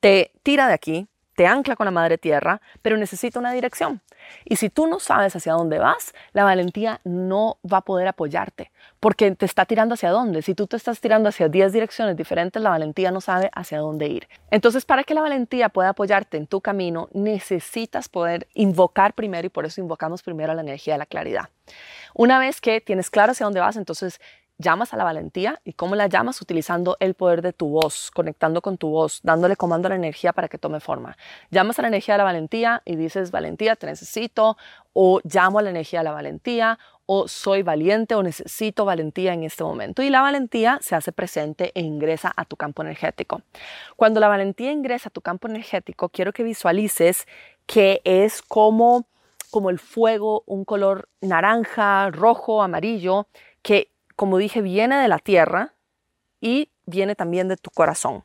te 0.00 0.30
tira 0.42 0.68
de 0.68 0.74
aquí, 0.74 1.08
te 1.36 1.46
ancla 1.46 1.76
con 1.76 1.84
la 1.84 1.90
madre 1.90 2.18
tierra, 2.18 2.60
pero 2.82 2.96
necesita 2.96 3.38
una 3.38 3.52
dirección. 3.52 4.00
Y 4.44 4.56
si 4.56 4.70
tú 4.70 4.86
no 4.86 4.98
sabes 4.98 5.36
hacia 5.36 5.52
dónde 5.52 5.78
vas, 5.78 6.14
la 6.32 6.44
valentía 6.44 7.00
no 7.04 7.58
va 7.70 7.78
a 7.78 7.80
poder 7.82 8.08
apoyarte, 8.08 8.72
porque 8.98 9.30
te 9.32 9.44
está 9.44 9.66
tirando 9.66 9.94
hacia 9.94 10.10
dónde. 10.10 10.42
Si 10.42 10.54
tú 10.54 10.66
te 10.66 10.76
estás 10.76 11.00
tirando 11.00 11.28
hacia 11.28 11.48
10 11.48 11.72
direcciones 11.72 12.16
diferentes, 12.16 12.60
la 12.60 12.70
valentía 12.70 13.10
no 13.10 13.20
sabe 13.20 13.50
hacia 13.54 13.78
dónde 13.78 14.08
ir. 14.08 14.28
Entonces, 14.50 14.86
para 14.86 15.04
que 15.04 15.14
la 15.14 15.20
valentía 15.20 15.68
pueda 15.68 15.90
apoyarte 15.90 16.38
en 16.38 16.46
tu 16.46 16.62
camino, 16.62 17.08
necesitas 17.12 18.08
poder 18.08 18.48
invocar 18.54 19.12
primero, 19.12 19.46
y 19.46 19.50
por 19.50 19.66
eso 19.66 19.80
invocamos 19.82 20.22
primero 20.22 20.54
la 20.54 20.62
energía 20.62 20.94
de 20.94 20.98
la 20.98 21.06
claridad. 21.06 21.50
Una 22.14 22.38
vez 22.38 22.62
que 22.62 22.80
tienes 22.80 23.10
claro 23.10 23.32
hacia 23.32 23.44
dónde 23.44 23.60
vas, 23.60 23.76
entonces 23.76 24.20
llamas 24.58 24.94
a 24.94 24.96
la 24.96 25.04
valentía 25.04 25.60
y 25.64 25.72
cómo 25.74 25.94
la 25.96 26.06
llamas 26.06 26.40
utilizando 26.40 26.96
el 27.00 27.14
poder 27.14 27.42
de 27.42 27.52
tu 27.52 27.68
voz, 27.68 28.10
conectando 28.12 28.62
con 28.62 28.78
tu 28.78 28.88
voz, 28.88 29.20
dándole 29.22 29.56
comando 29.56 29.86
a 29.86 29.90
la 29.90 29.96
energía 29.96 30.32
para 30.32 30.48
que 30.48 30.58
tome 30.58 30.80
forma. 30.80 31.16
Llamas 31.50 31.78
a 31.78 31.82
la 31.82 31.88
energía 31.88 32.14
de 32.14 32.18
la 32.18 32.24
valentía 32.24 32.82
y 32.84 32.96
dices, 32.96 33.30
valentía, 33.30 33.76
te 33.76 33.86
necesito, 33.86 34.56
o 34.92 35.20
llamo 35.24 35.58
a 35.58 35.62
la 35.62 35.70
energía 35.70 36.00
de 36.00 36.04
la 36.04 36.12
valentía, 36.12 36.78
o 37.06 37.28
soy 37.28 37.62
valiente 37.62 38.14
o 38.14 38.22
necesito 38.22 38.84
valentía 38.84 39.32
en 39.32 39.44
este 39.44 39.62
momento. 39.62 40.02
Y 40.02 40.10
la 40.10 40.22
valentía 40.22 40.78
se 40.82 40.96
hace 40.96 41.12
presente 41.12 41.70
e 41.74 41.80
ingresa 41.80 42.32
a 42.36 42.44
tu 42.44 42.56
campo 42.56 42.82
energético. 42.82 43.42
Cuando 43.94 44.18
la 44.20 44.28
valentía 44.28 44.72
ingresa 44.72 45.08
a 45.08 45.12
tu 45.12 45.20
campo 45.20 45.48
energético, 45.48 46.08
quiero 46.08 46.32
que 46.32 46.42
visualices 46.42 47.26
que 47.66 48.00
es 48.04 48.42
como 48.42 49.06
como 49.50 49.70
el 49.70 49.78
fuego, 49.78 50.42
un 50.46 50.64
color 50.64 51.08
naranja, 51.20 52.10
rojo, 52.10 52.62
amarillo, 52.62 53.28
que 53.62 53.90
como 54.16 54.38
dije, 54.38 54.62
viene 54.62 54.96
de 54.96 55.08
la 55.08 55.18
tierra 55.18 55.74
y 56.40 56.70
viene 56.86 57.14
también 57.14 57.48
de 57.48 57.56
tu 57.56 57.70
corazón. 57.70 58.24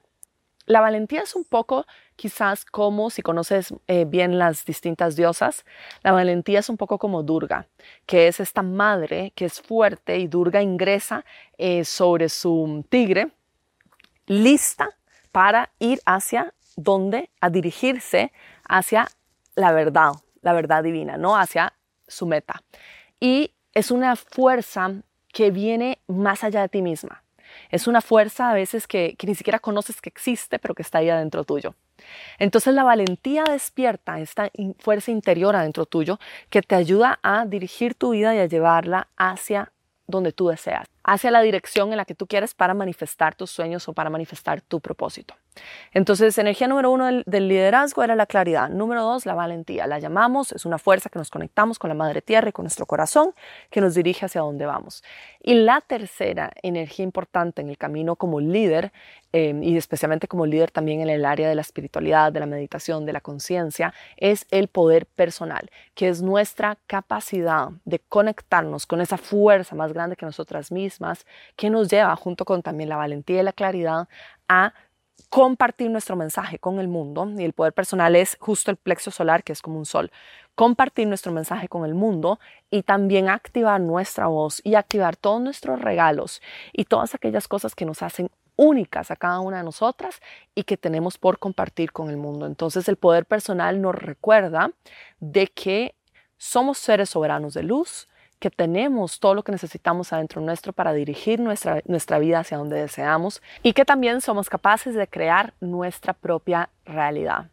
La 0.65 0.79
valentía 0.79 1.21
es 1.21 1.35
un 1.35 1.43
poco 1.43 1.85
quizás 2.15 2.65
como, 2.65 3.09
si 3.09 3.21
conoces 3.21 3.73
eh, 3.87 4.05
bien 4.05 4.37
las 4.37 4.63
distintas 4.63 5.15
diosas, 5.15 5.65
la 6.03 6.11
valentía 6.11 6.59
es 6.59 6.69
un 6.69 6.77
poco 6.77 6.97
como 6.97 7.23
Durga, 7.23 7.67
que 8.05 8.27
es 8.27 8.39
esta 8.39 8.61
madre 8.61 9.33
que 9.35 9.45
es 9.45 9.59
fuerte 9.59 10.17
y 10.19 10.27
Durga 10.27 10.61
ingresa 10.61 11.25
eh, 11.57 11.83
sobre 11.83 12.29
su 12.29 12.85
tigre, 12.89 13.31
lista 14.27 14.95
para 15.31 15.71
ir 15.79 15.99
hacia 16.05 16.53
donde, 16.75 17.29
a 17.41 17.49
dirigirse 17.49 18.31
hacia 18.63 19.07
la 19.55 19.71
verdad, 19.71 20.13
la 20.41 20.53
verdad 20.53 20.83
divina, 20.83 21.17
no 21.17 21.35
hacia 21.35 21.73
su 22.07 22.25
meta. 22.25 22.63
Y 23.19 23.53
es 23.73 23.91
una 23.91 24.15
fuerza 24.15 25.01
que 25.31 25.51
viene 25.51 25.99
más 26.07 26.43
allá 26.43 26.61
de 26.61 26.69
ti 26.69 26.81
misma. 26.81 27.23
Es 27.69 27.87
una 27.87 28.01
fuerza 28.01 28.49
a 28.49 28.53
veces 28.53 28.87
que, 28.87 29.15
ni 29.25 29.35
siquiera 29.35 29.59
conoces 29.59 30.01
que 30.01 30.09
existe, 30.09 30.59
pero 30.59 30.73
que 30.73 30.81
está 30.81 30.99
ahí 30.99 31.09
adentro 31.09 31.43
tuyo. 31.43 31.75
Entonces 32.39 32.73
la 32.73 32.83
valentía 32.83 33.43
despierta 33.43 34.19
esta 34.19 34.49
fuerza 34.79 35.11
interior 35.11 35.55
adentro 35.55 35.85
tuyo 35.85 36.19
que 36.49 36.61
te 36.61 36.75
ayuda 36.75 37.19
a 37.21 37.45
dirigir 37.45 37.93
tu 37.93 38.11
vida 38.11 38.33
y 38.35 38.39
a 38.39 38.45
llevarla 38.47 39.07
hacia 39.17 39.71
donde 40.07 40.31
tú 40.31 40.47
deseas, 40.47 40.87
hacia 41.03 41.31
la 41.31 41.41
dirección 41.41 41.91
en 41.91 41.97
la 41.97 42.05
que 42.05 42.15
tú 42.15 42.25
quieres 42.25 42.53
para 42.53 42.73
manifestar 42.73 43.35
tus 43.35 43.51
sueños 43.51 43.87
o 43.87 43.93
para 43.93 44.09
manifestar 44.09 44.61
tu 44.61 44.79
propósito. 44.79 45.35
Entonces, 45.93 46.37
energía 46.37 46.67
número 46.67 46.91
uno 46.91 47.05
del, 47.05 47.47
liderazgo 47.47 48.03
era 48.03 48.15
la 48.15 48.25
claridad. 48.25 48.69
Número 48.69 49.03
dos, 49.03 49.25
la 49.25 49.33
valentía. 49.33 49.87
La 49.87 49.99
llamamos, 49.99 50.51
es 50.53 50.65
una 50.65 50.77
fuerza 50.77 51.09
que 51.09 51.19
nos 51.19 51.29
conectamos 51.29 51.79
con 51.79 51.89
la 51.89 51.95
madre 51.95 52.21
tierra 52.21 52.49
y 52.49 52.51
con 52.51 52.63
nuestro 52.63 52.85
corazón 52.85 53.33
que 53.69 53.81
nos 53.81 53.93
dirige 53.93 54.25
hacia 54.25 54.41
donde 54.41 54.65
vamos. 54.65 55.03
Y 55.41 55.55
la 55.55 55.81
tercera 55.81 56.51
energía 56.61 57.03
importante 57.03 57.61
en 57.61 57.69
el 57.69 57.77
camino 57.77 58.15
como 58.15 58.39
líder 58.39 58.93
em, 59.33 59.63
y 59.63 59.75
especialmente 59.75 60.27
como 60.27 60.45
líder 60.45 60.71
también 60.71 61.01
en 61.01 61.09
el 61.09 61.25
área 61.25 61.49
de 61.49 61.55
la 61.55 61.61
espiritualidad, 61.61 62.31
de 62.31 62.39
la 62.39 62.45
meditación, 62.45 63.05
de 63.05 63.13
la 63.13 63.21
conciencia, 63.21 63.93
es 64.17 64.45
el 64.51 64.67
poder 64.67 65.05
personal, 65.05 65.69
que 65.95 66.07
es 66.07 66.21
nuestra 66.21 66.77
capacidad 66.87 67.69
de 67.85 67.99
conectarnos 67.99 68.85
con 68.85 69.01
esa 69.01 69.17
fuerza 69.17 69.75
más 69.75 69.93
grande 69.93 70.15
que 70.15 70.25
nosotras 70.25 70.71
mismas, 70.71 71.25
que 71.55 71.69
nos 71.69 71.89
lleva, 71.89 72.15
junto 72.15 72.45
con 72.45 72.61
también 72.61 72.89
la 72.89 72.97
valentía 72.97 73.41
y 73.41 73.43
la 73.43 73.53
claridad, 73.53 74.07
a 74.47 74.73
compartir 75.29 75.89
nuestro 75.89 76.15
mensaje 76.15 76.59
con 76.59 76.79
el 76.79 76.87
mundo, 76.87 77.29
y 77.37 77.43
el 77.43 77.53
poder 77.53 77.73
personal 77.73 78.15
es 78.15 78.37
justo 78.39 78.71
el 78.71 78.77
plexo 78.77 79.11
solar, 79.11 79.43
que 79.43 79.53
es 79.53 79.61
como 79.61 79.77
un 79.77 79.85
sol, 79.85 80.11
compartir 80.55 81.07
nuestro 81.07 81.31
mensaje 81.31 81.67
con 81.67 81.85
el 81.85 81.95
mundo 81.95 82.39
y 82.69 82.83
también 82.83 83.29
activar 83.29 83.79
nuestra 83.79 84.27
voz 84.27 84.61
y 84.63 84.75
activar 84.75 85.15
todos 85.15 85.41
nuestros 85.41 85.81
regalos 85.81 86.41
y 86.73 86.85
todas 86.85 87.15
aquellas 87.15 87.47
cosas 87.47 87.75
que 87.75 87.85
nos 87.85 88.01
hacen 88.01 88.29
únicas 88.57 89.09
a 89.09 89.15
cada 89.15 89.39
una 89.39 89.57
de 89.57 89.63
nosotras 89.63 90.19
y 90.53 90.63
que 90.63 90.77
tenemos 90.77 91.17
por 91.17 91.39
compartir 91.39 91.91
con 91.91 92.09
el 92.09 92.17
mundo. 92.17 92.45
Entonces 92.45 92.87
el 92.89 92.97
poder 92.97 93.25
personal 93.25 93.81
nos 93.81 93.95
recuerda 93.95 94.71
de 95.19 95.47
que 95.47 95.95
somos 96.37 96.77
seres 96.77 97.09
soberanos 97.09 97.53
de 97.53 97.63
luz, 97.63 98.07
que 98.41 98.49
tenemos 98.49 99.19
todo 99.19 99.35
lo 99.35 99.43
que 99.43 99.51
necesitamos 99.51 100.11
adentro 100.11 100.41
nuestro 100.41 100.73
para 100.73 100.93
dirigir 100.93 101.39
nuestra, 101.39 101.83
nuestra 101.85 102.17
vida 102.17 102.39
hacia 102.39 102.57
donde 102.57 102.75
deseamos 102.75 103.39
y 103.61 103.73
que 103.73 103.85
también 103.85 104.19
somos 104.19 104.49
capaces 104.49 104.95
de 104.95 105.07
crear 105.07 105.53
nuestra 105.61 106.13
propia 106.13 106.69
realidad. 106.83 107.51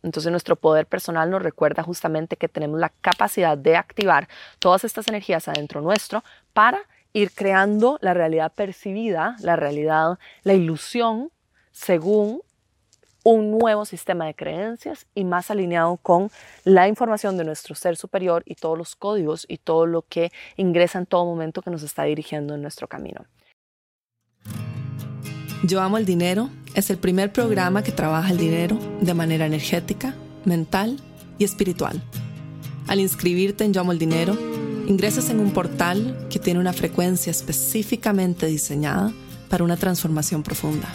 Entonces 0.00 0.30
nuestro 0.30 0.54
poder 0.54 0.86
personal 0.86 1.28
nos 1.28 1.42
recuerda 1.42 1.82
justamente 1.82 2.36
que 2.36 2.48
tenemos 2.48 2.78
la 2.78 2.90
capacidad 3.00 3.58
de 3.58 3.76
activar 3.76 4.28
todas 4.60 4.84
estas 4.84 5.08
energías 5.08 5.48
adentro 5.48 5.80
nuestro 5.80 6.22
para 6.52 6.78
ir 7.12 7.32
creando 7.32 7.98
la 8.00 8.14
realidad 8.14 8.52
percibida, 8.54 9.34
la 9.40 9.56
realidad, 9.56 10.20
la 10.44 10.54
ilusión 10.54 11.32
según 11.72 12.42
un 13.24 13.58
nuevo 13.58 13.84
sistema 13.84 14.26
de 14.26 14.34
creencias 14.34 15.06
y 15.14 15.24
más 15.24 15.50
alineado 15.50 15.96
con 15.96 16.30
la 16.64 16.88
información 16.88 17.36
de 17.36 17.44
nuestro 17.44 17.74
ser 17.74 17.96
superior 17.96 18.42
y 18.46 18.54
todos 18.54 18.76
los 18.76 18.96
códigos 18.96 19.46
y 19.48 19.58
todo 19.58 19.86
lo 19.86 20.02
que 20.02 20.32
ingresa 20.56 20.98
en 20.98 21.06
todo 21.06 21.24
momento 21.24 21.62
que 21.62 21.70
nos 21.70 21.82
está 21.82 22.04
dirigiendo 22.04 22.54
en 22.54 22.62
nuestro 22.62 22.88
camino. 22.88 23.24
Yo 25.64 25.80
amo 25.80 25.96
el 25.98 26.04
dinero 26.04 26.50
es 26.74 26.90
el 26.90 26.98
primer 26.98 27.32
programa 27.32 27.82
que 27.82 27.92
trabaja 27.92 28.30
el 28.30 28.38
dinero 28.38 28.78
de 29.00 29.14
manera 29.14 29.46
energética, 29.46 30.14
mental 30.44 30.98
y 31.38 31.44
espiritual. 31.44 32.02
Al 32.88 32.98
inscribirte 32.98 33.64
en 33.64 33.72
Yo 33.72 33.82
amo 33.82 33.92
el 33.92 33.98
dinero, 33.98 34.36
ingresas 34.86 35.30
en 35.30 35.38
un 35.38 35.52
portal 35.52 36.26
que 36.30 36.38
tiene 36.38 36.60
una 36.60 36.72
frecuencia 36.72 37.30
específicamente 37.30 38.46
diseñada 38.46 39.12
para 39.48 39.64
una 39.64 39.76
transformación 39.76 40.42
profunda. 40.42 40.88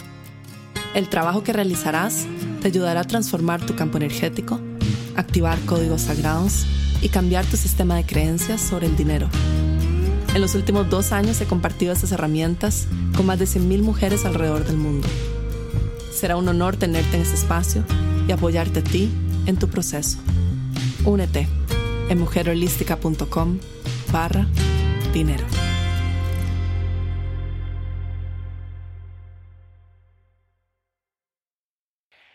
El 0.98 1.08
trabajo 1.08 1.44
que 1.44 1.52
realizarás 1.52 2.26
te 2.60 2.66
ayudará 2.66 3.02
a 3.02 3.04
transformar 3.04 3.64
tu 3.64 3.76
campo 3.76 3.98
energético, 3.98 4.58
activar 5.14 5.56
códigos 5.60 6.00
sagrados 6.00 6.66
y 7.00 7.08
cambiar 7.08 7.46
tu 7.46 7.56
sistema 7.56 7.94
de 7.94 8.04
creencias 8.04 8.60
sobre 8.60 8.88
el 8.88 8.96
dinero. 8.96 9.28
En 10.34 10.40
los 10.40 10.56
últimos 10.56 10.90
dos 10.90 11.12
años 11.12 11.40
he 11.40 11.46
compartido 11.46 11.92
estas 11.92 12.10
herramientas 12.10 12.88
con 13.16 13.26
más 13.26 13.38
de 13.38 13.44
100.000 13.44 13.80
mujeres 13.82 14.24
alrededor 14.24 14.64
del 14.64 14.76
mundo. 14.76 15.06
Será 16.12 16.36
un 16.36 16.48
honor 16.48 16.76
tenerte 16.76 17.14
en 17.14 17.22
este 17.22 17.36
espacio 17.36 17.84
y 18.26 18.32
apoyarte 18.32 18.80
a 18.80 18.82
ti 18.82 19.08
en 19.46 19.56
tu 19.56 19.68
proceso. 19.68 20.18
Únete 21.04 21.46
en 22.08 22.18
mujerholística.com 22.18 23.58
barra 24.10 24.48
dinero. 25.12 25.44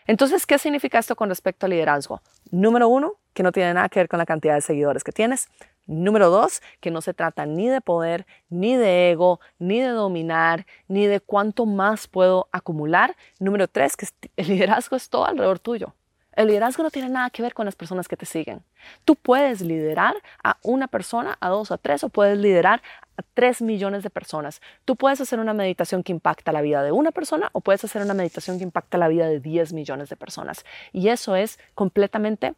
Entonces, 0.06 0.46
¿qué 0.46 0.58
significa 0.58 0.98
esto 0.98 1.16
con 1.16 1.28
respecto 1.28 1.66
al 1.66 1.70
liderazgo? 1.70 2.20
Número 2.50 2.88
uno, 2.88 3.14
que 3.32 3.42
no 3.42 3.52
tiene 3.52 3.72
nada 3.74 3.88
que 3.88 4.00
ver 4.00 4.08
con 4.08 4.18
la 4.18 4.26
cantidad 4.26 4.54
de 4.54 4.60
seguidores 4.60 5.02
que 5.02 5.12
tienes. 5.12 5.48
Número 5.86 6.30
dos, 6.30 6.62
que 6.80 6.90
no 6.90 7.00
se 7.00 7.14
trata 7.14 7.46
ni 7.46 7.68
de 7.68 7.80
poder, 7.80 8.26
ni 8.48 8.76
de 8.76 9.10
ego, 9.10 9.40
ni 9.58 9.80
de 9.80 9.88
dominar, 9.88 10.66
ni 10.88 11.06
de 11.06 11.20
cuánto 11.20 11.66
más 11.66 12.06
puedo 12.06 12.48
acumular. 12.52 13.16
Número 13.38 13.66
tres, 13.68 13.96
que 13.96 14.06
el 14.36 14.48
liderazgo 14.48 14.96
es 14.96 15.08
todo 15.08 15.26
alrededor 15.26 15.58
tuyo. 15.58 15.94
El 16.36 16.48
liderazgo 16.48 16.82
no 16.82 16.90
tiene 16.90 17.08
nada 17.08 17.30
que 17.30 17.42
ver 17.42 17.54
con 17.54 17.64
las 17.64 17.76
personas 17.76 18.08
que 18.08 18.16
te 18.16 18.26
siguen. 18.26 18.62
Tú 19.04 19.14
puedes 19.16 19.60
liderar 19.60 20.16
a 20.42 20.56
una 20.62 20.88
persona, 20.88 21.36
a 21.40 21.48
dos, 21.48 21.70
a 21.70 21.78
tres, 21.78 22.04
o 22.04 22.08
puedes 22.08 22.38
liderar 22.38 22.82
a 23.16 23.22
tres 23.34 23.62
millones 23.62 24.02
de 24.02 24.10
personas. 24.10 24.60
Tú 24.84 24.96
puedes 24.96 25.20
hacer 25.20 25.38
una 25.38 25.54
meditación 25.54 26.02
que 26.02 26.12
impacta 26.12 26.52
la 26.52 26.60
vida 26.60 26.82
de 26.82 26.92
una 26.92 27.12
persona 27.12 27.50
o 27.52 27.60
puedes 27.60 27.84
hacer 27.84 28.02
una 28.02 28.14
meditación 28.14 28.58
que 28.58 28.64
impacta 28.64 28.98
la 28.98 29.08
vida 29.08 29.28
de 29.28 29.40
diez 29.40 29.72
millones 29.72 30.08
de 30.08 30.16
personas. 30.16 30.64
Y 30.92 31.08
eso 31.08 31.36
es 31.36 31.58
completamente 31.74 32.52
mm, 32.52 32.54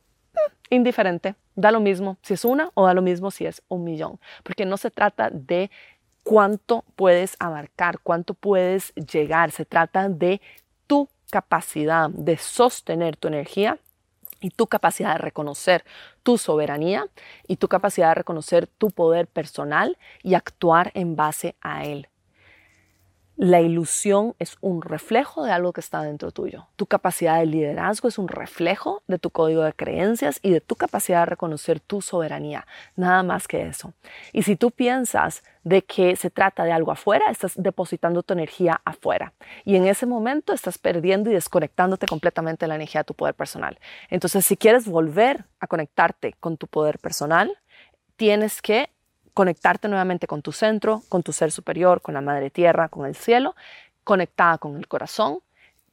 indiferente. 0.71 1.35
Da 1.54 1.71
lo 1.71 1.80
mismo 1.80 2.18
si 2.23 2.35
es 2.35 2.45
una 2.45 2.71
o 2.75 2.87
da 2.87 2.95
lo 2.95 3.02
mismo 3.02 3.30
si 3.30 3.47
es 3.47 3.62
un 3.68 3.85
millón. 3.85 4.18
Porque 4.42 4.64
no 4.64 4.76
se 4.76 4.90
trata 4.90 5.30
de 5.30 5.71
cuánto 6.23 6.85
puedes 6.97 7.37
abarcar, 7.38 8.00
cuánto 8.00 8.35
puedes 8.35 8.95
llegar. 8.95 9.50
Se 9.50 9.64
trata 9.64 10.09
de 10.09 10.40
tu 10.87 11.09
capacidad 11.30 12.11
de 12.11 12.37
sostener 12.37 13.16
tu 13.16 13.28
energía 13.28 13.78
y 14.40 14.50
tu 14.50 14.66
capacidad 14.66 15.12
de 15.12 15.18
reconocer 15.18 15.85
tu 16.23 16.38
soberanía 16.38 17.06
y 17.47 17.56
tu 17.56 17.68
capacidad 17.68 18.09
de 18.09 18.14
reconocer 18.16 18.66
tu 18.66 18.90
poder 18.90 19.26
personal 19.26 19.99
y 20.23 20.35
actuar 20.35 20.90
en 20.95 21.16
base 21.16 21.56
a 21.61 21.85
él. 21.85 22.09
La 23.38 23.60
ilusión 23.60 24.34
es 24.38 24.56
un 24.62 24.80
reflejo 24.80 25.44
de 25.44 25.52
algo 25.52 25.74
que 25.74 25.82
está 25.82 26.00
dentro 26.00 26.30
tuyo. 26.30 26.68
Tu 26.76 26.86
capacidad 26.86 27.38
de 27.38 27.44
liderazgo 27.44 28.08
es 28.08 28.16
un 28.16 28.28
reflejo 28.28 29.02
de 29.08 29.18
tu 29.18 29.28
código 29.28 29.62
de 29.62 29.74
creencias 29.74 30.40
y 30.40 30.50
de 30.52 30.62
tu 30.62 30.74
capacidad 30.74 31.20
de 31.20 31.26
reconocer 31.26 31.78
tu 31.78 32.00
soberanía. 32.00 32.66
Nada 32.96 33.22
más 33.22 33.46
que 33.46 33.66
eso. 33.66 33.92
Y 34.32 34.44
si 34.44 34.56
tú 34.56 34.70
piensas 34.70 35.42
de 35.64 35.82
que 35.82 36.16
se 36.16 36.30
trata 36.30 36.64
de 36.64 36.72
algo 36.72 36.92
afuera, 36.92 37.26
estás 37.30 37.52
depositando 37.56 38.22
tu 38.22 38.32
energía 38.32 38.80
afuera. 38.86 39.34
Y 39.66 39.76
en 39.76 39.86
ese 39.86 40.06
momento 40.06 40.54
estás 40.54 40.78
perdiendo 40.78 41.30
y 41.30 41.34
desconectándote 41.34 42.06
completamente 42.06 42.64
de 42.64 42.68
la 42.68 42.76
energía 42.76 43.02
de 43.02 43.06
tu 43.06 43.14
poder 43.14 43.34
personal. 43.34 43.78
Entonces, 44.08 44.46
si 44.46 44.56
quieres 44.56 44.88
volver 44.88 45.44
a 45.60 45.66
conectarte 45.66 46.32
con 46.40 46.56
tu 46.56 46.68
poder 46.68 46.98
personal, 46.98 47.52
tienes 48.16 48.62
que 48.62 48.88
conectarte 49.36 49.86
nuevamente 49.88 50.26
con 50.26 50.40
tu 50.40 50.50
centro, 50.50 51.02
con 51.10 51.22
tu 51.22 51.30
ser 51.30 51.52
superior, 51.52 52.00
con 52.00 52.14
la 52.14 52.22
madre 52.22 52.48
tierra, 52.48 52.88
con 52.88 53.04
el 53.04 53.14
cielo, 53.14 53.54
conectada 54.02 54.56
con 54.56 54.78
el 54.78 54.88
corazón, 54.88 55.40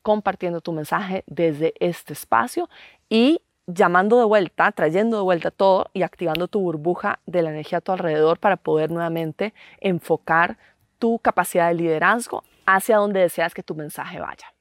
compartiendo 0.01 0.61
tu 0.61 0.71
mensaje 0.71 1.25
desde 1.27 1.73
este 1.81 2.13
espacio 2.13 2.69
y 3.09 3.41
llamando 3.67 4.17
de 4.17 4.23
vuelta, 4.23 4.71
trayendo 4.71 5.17
de 5.17 5.23
vuelta 5.23 5.51
todo 5.51 5.89
y 5.91 6.03
activando 6.03 6.47
tu 6.47 6.61
burbuja 6.61 7.19
de 7.25 7.41
la 7.41 7.49
energía 7.49 7.79
a 7.79 7.81
tu 7.81 7.91
alrededor 7.91 8.39
para 8.39 8.55
poder 8.55 8.91
nuevamente 8.91 9.53
enfocar 9.81 10.57
tu 10.97 11.19
capacidad 11.19 11.67
de 11.67 11.73
liderazgo 11.73 12.45
hacia 12.65 12.95
donde 12.95 13.19
deseas 13.19 13.53
que 13.53 13.61
tu 13.61 13.75
mensaje 13.75 14.21
vaya. 14.21 14.53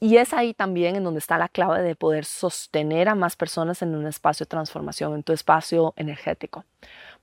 Y 0.00 0.16
es 0.16 0.34
ahí 0.34 0.52
también 0.52 0.96
en 0.96 1.04
donde 1.04 1.20
está 1.20 1.38
la 1.38 1.48
clave 1.48 1.80
de 1.80 1.94
poder 1.94 2.24
sostener 2.24 3.08
a 3.08 3.14
más 3.14 3.36
personas 3.36 3.82
en 3.82 3.94
un 3.94 4.08
espacio 4.08 4.44
de 4.44 4.48
transformación, 4.48 5.14
en 5.14 5.22
tu 5.22 5.32
espacio 5.32 5.94
energético 5.96 6.64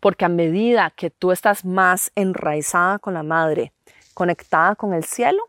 porque 0.01 0.25
a 0.25 0.29
medida 0.29 0.91
que 0.93 1.09
tú 1.09 1.31
estás 1.31 1.63
más 1.63 2.11
enraizada 2.15 2.99
con 2.99 3.13
la 3.13 3.23
madre, 3.23 3.71
conectada 4.13 4.75
con 4.75 4.93
el 4.93 5.05
cielo, 5.05 5.47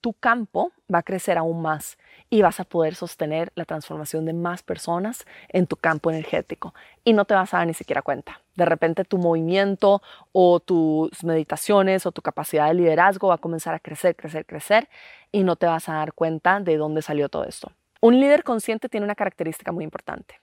tu 0.00 0.14
campo 0.14 0.72
va 0.92 0.98
a 0.98 1.02
crecer 1.04 1.38
aún 1.38 1.62
más 1.62 1.96
y 2.28 2.42
vas 2.42 2.58
a 2.58 2.64
poder 2.64 2.96
sostener 2.96 3.52
la 3.54 3.64
transformación 3.64 4.24
de 4.24 4.32
más 4.32 4.62
personas 4.62 5.24
en 5.48 5.68
tu 5.68 5.76
campo 5.76 6.10
energético 6.10 6.74
y 7.04 7.12
no 7.12 7.24
te 7.24 7.34
vas 7.34 7.54
a 7.54 7.58
dar 7.58 7.66
ni 7.68 7.74
siquiera 7.74 8.02
cuenta. 8.02 8.40
De 8.56 8.64
repente 8.64 9.04
tu 9.04 9.18
movimiento 9.18 10.02
o 10.32 10.58
tus 10.58 11.22
meditaciones 11.22 12.04
o 12.04 12.12
tu 12.12 12.20
capacidad 12.20 12.66
de 12.66 12.74
liderazgo 12.74 13.28
va 13.28 13.34
a 13.34 13.38
comenzar 13.38 13.74
a 13.74 13.78
crecer, 13.78 14.16
crecer, 14.16 14.44
crecer 14.44 14.88
y 15.30 15.44
no 15.44 15.54
te 15.54 15.66
vas 15.66 15.88
a 15.88 15.94
dar 15.94 16.14
cuenta 16.14 16.58
de 16.58 16.76
dónde 16.78 17.02
salió 17.02 17.28
todo 17.28 17.44
esto. 17.44 17.70
Un 18.00 18.18
líder 18.18 18.42
consciente 18.42 18.88
tiene 18.88 19.04
una 19.04 19.14
característica 19.14 19.70
muy 19.70 19.84
importante 19.84 20.40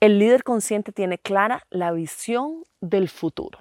el 0.00 0.18
líder 0.18 0.44
consciente 0.44 0.92
tiene 0.92 1.18
clara 1.18 1.64
la 1.70 1.90
visión 1.90 2.64
del 2.80 3.08
futuro. 3.08 3.58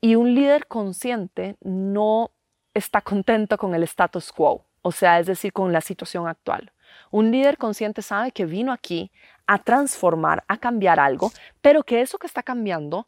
Y 0.00 0.16
un 0.16 0.34
líder 0.34 0.66
consciente 0.66 1.56
no 1.60 2.32
está 2.74 3.00
contento 3.00 3.56
con 3.56 3.74
el 3.74 3.84
status 3.84 4.32
quo, 4.32 4.66
o 4.82 4.90
sea, 4.90 5.20
es 5.20 5.26
decir, 5.26 5.52
con 5.52 5.72
la 5.72 5.80
situación 5.80 6.26
actual. 6.26 6.72
Un 7.10 7.30
líder 7.30 7.58
consciente 7.58 8.02
sabe 8.02 8.32
que 8.32 8.44
vino 8.44 8.72
aquí 8.72 9.12
a 9.46 9.58
transformar, 9.58 10.42
a 10.48 10.56
cambiar 10.58 10.98
algo, 10.98 11.30
pero 11.60 11.84
que 11.84 12.00
eso 12.00 12.18
que 12.18 12.26
está 12.26 12.42
cambiando 12.42 13.06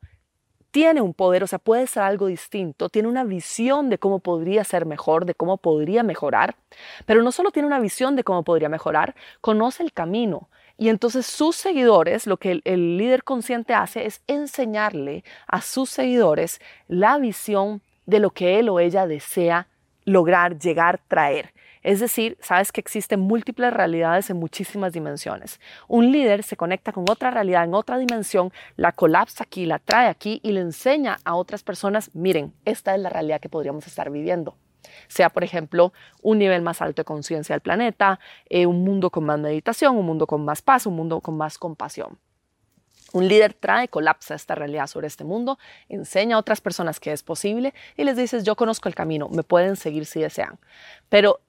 tiene 0.75 1.01
un 1.01 1.15
poder, 1.15 1.45
o 1.45 1.47
sea, 1.47 1.61
puede 1.61 1.87
ser 1.87 2.03
algo 2.03 2.27
distinto, 2.27 2.89
tiene 2.89 3.07
una 3.07 3.23
visión 3.23 3.91
de 3.91 3.99
cómo 3.99 4.19
podría 4.19 4.65
ser 4.65 4.87
mejor, 4.87 5.25
de 5.25 5.37
cómo 5.37 5.57
podría 5.57 6.03
mejorar, 6.03 6.57
pero 7.07 7.23
no 7.23 7.31
solo 7.31 7.53
tiene 7.53 7.69
una 7.69 7.79
visión 7.79 8.17
de 8.17 8.25
cómo 8.25 8.43
podría 8.43 8.69
mejorar, 8.69 9.15
conoce 9.41 9.85
el 9.85 9.93
camino, 9.93 10.49
y 10.77 10.89
entonces 10.89 11.27
sus 11.27 11.55
seguidores, 11.55 12.27
lo 12.27 12.39
que 12.39 12.61
el, 12.65 12.97
líder 12.97 13.23
consciente 13.23 13.73
hace 13.73 14.05
es 14.05 14.21
enseñarle 14.27 15.23
a 15.47 15.61
sus 15.61 15.91
seguidores 15.91 16.61
la 16.89 17.19
visión 17.19 17.81
de 18.07 18.19
lo 18.19 18.31
que 18.31 18.59
él 18.59 18.69
o 18.69 18.81
ella 18.81 19.07
desea 19.07 19.69
lograr, 20.05 20.59
llegar, 20.59 21.01
traer. 21.07 21.55
Es 21.85 22.01
decir, 22.01 22.37
sabes 22.41 22.73
que 22.73 22.81
existen 22.81 23.21
múltiples 23.21 23.73
realidades 23.73 24.31
en 24.31 24.39
muchísimas 24.39 24.93
dimensiones. 24.93 25.61
Un 25.87 26.11
líder 26.11 26.43
se 26.43 26.57
conecta 26.57 26.93
con 26.93 27.05
otra 27.09 27.31
realidad 27.31 27.65
en 27.65 27.75
otra 27.75 27.99
dimensión, 27.99 28.53
la 28.77 28.93
colapsa 28.93 29.45
aquí, 29.45 29.67
la 29.67 29.79
trae 29.79 30.09
aquí 30.09 30.41
y 30.43 30.53
le 30.53 30.61
enseña 30.61 31.19
a 31.25 31.37
otras 31.37 31.63
personas, 31.63 32.11
miren, 32.15 32.55
esta 32.65 32.95
es 32.95 33.01
la 33.01 33.11
realidad 33.11 33.41
que 33.41 33.49
podríamos 33.49 33.87
estar 33.87 34.11
viviendo 34.11 34.57
sea 35.09 35.31
por 35.31 35.45
ejemplo 35.45 35.95
un 36.23 36.39
nivel 36.39 36.61
más 36.61 36.83
alto 36.83 37.01
de 37.01 37.07
conciencia 37.07 37.55
del 37.55 37.63
planeta, 37.63 38.21
eh, 38.51 38.67
un 38.67 38.85
mundo 38.85 39.09
con 39.09 39.25
más 39.25 39.39
meditación, 39.39 39.97
un 39.97 40.05
mundo 40.05 40.27
con 40.27 40.45
más 40.45 40.61
paz, 40.61 40.87
un 40.87 40.95
mundo 40.95 41.21
con 41.21 41.39
más 41.39 41.57
compasión. 41.57 42.19
Un 43.13 43.29
líder 43.29 43.55
trae, 43.55 43.89
colapsa 43.89 44.35
esta 44.35 44.55
realidad 44.55 44.89
sobre 44.89 45.07
este 45.07 45.25
mundo, 45.25 45.59
enseña 45.89 46.37
a 46.37 46.39
otras 46.39 46.61
personas 46.61 46.99
que 46.99 47.13
es 47.13 47.23
posible 47.23 47.73
y 47.97 48.05
les 48.05 48.17
dices, 48.17 48.43
yo 48.45 48.57
conozco 48.57 48.89
el 48.89 48.95
camino, 48.95 49.29
me 49.29 49.43
pueden 49.43 49.77
seguir 49.77 50.05
si 50.05 50.21
desean. 50.21 50.59
Pero 51.09 51.41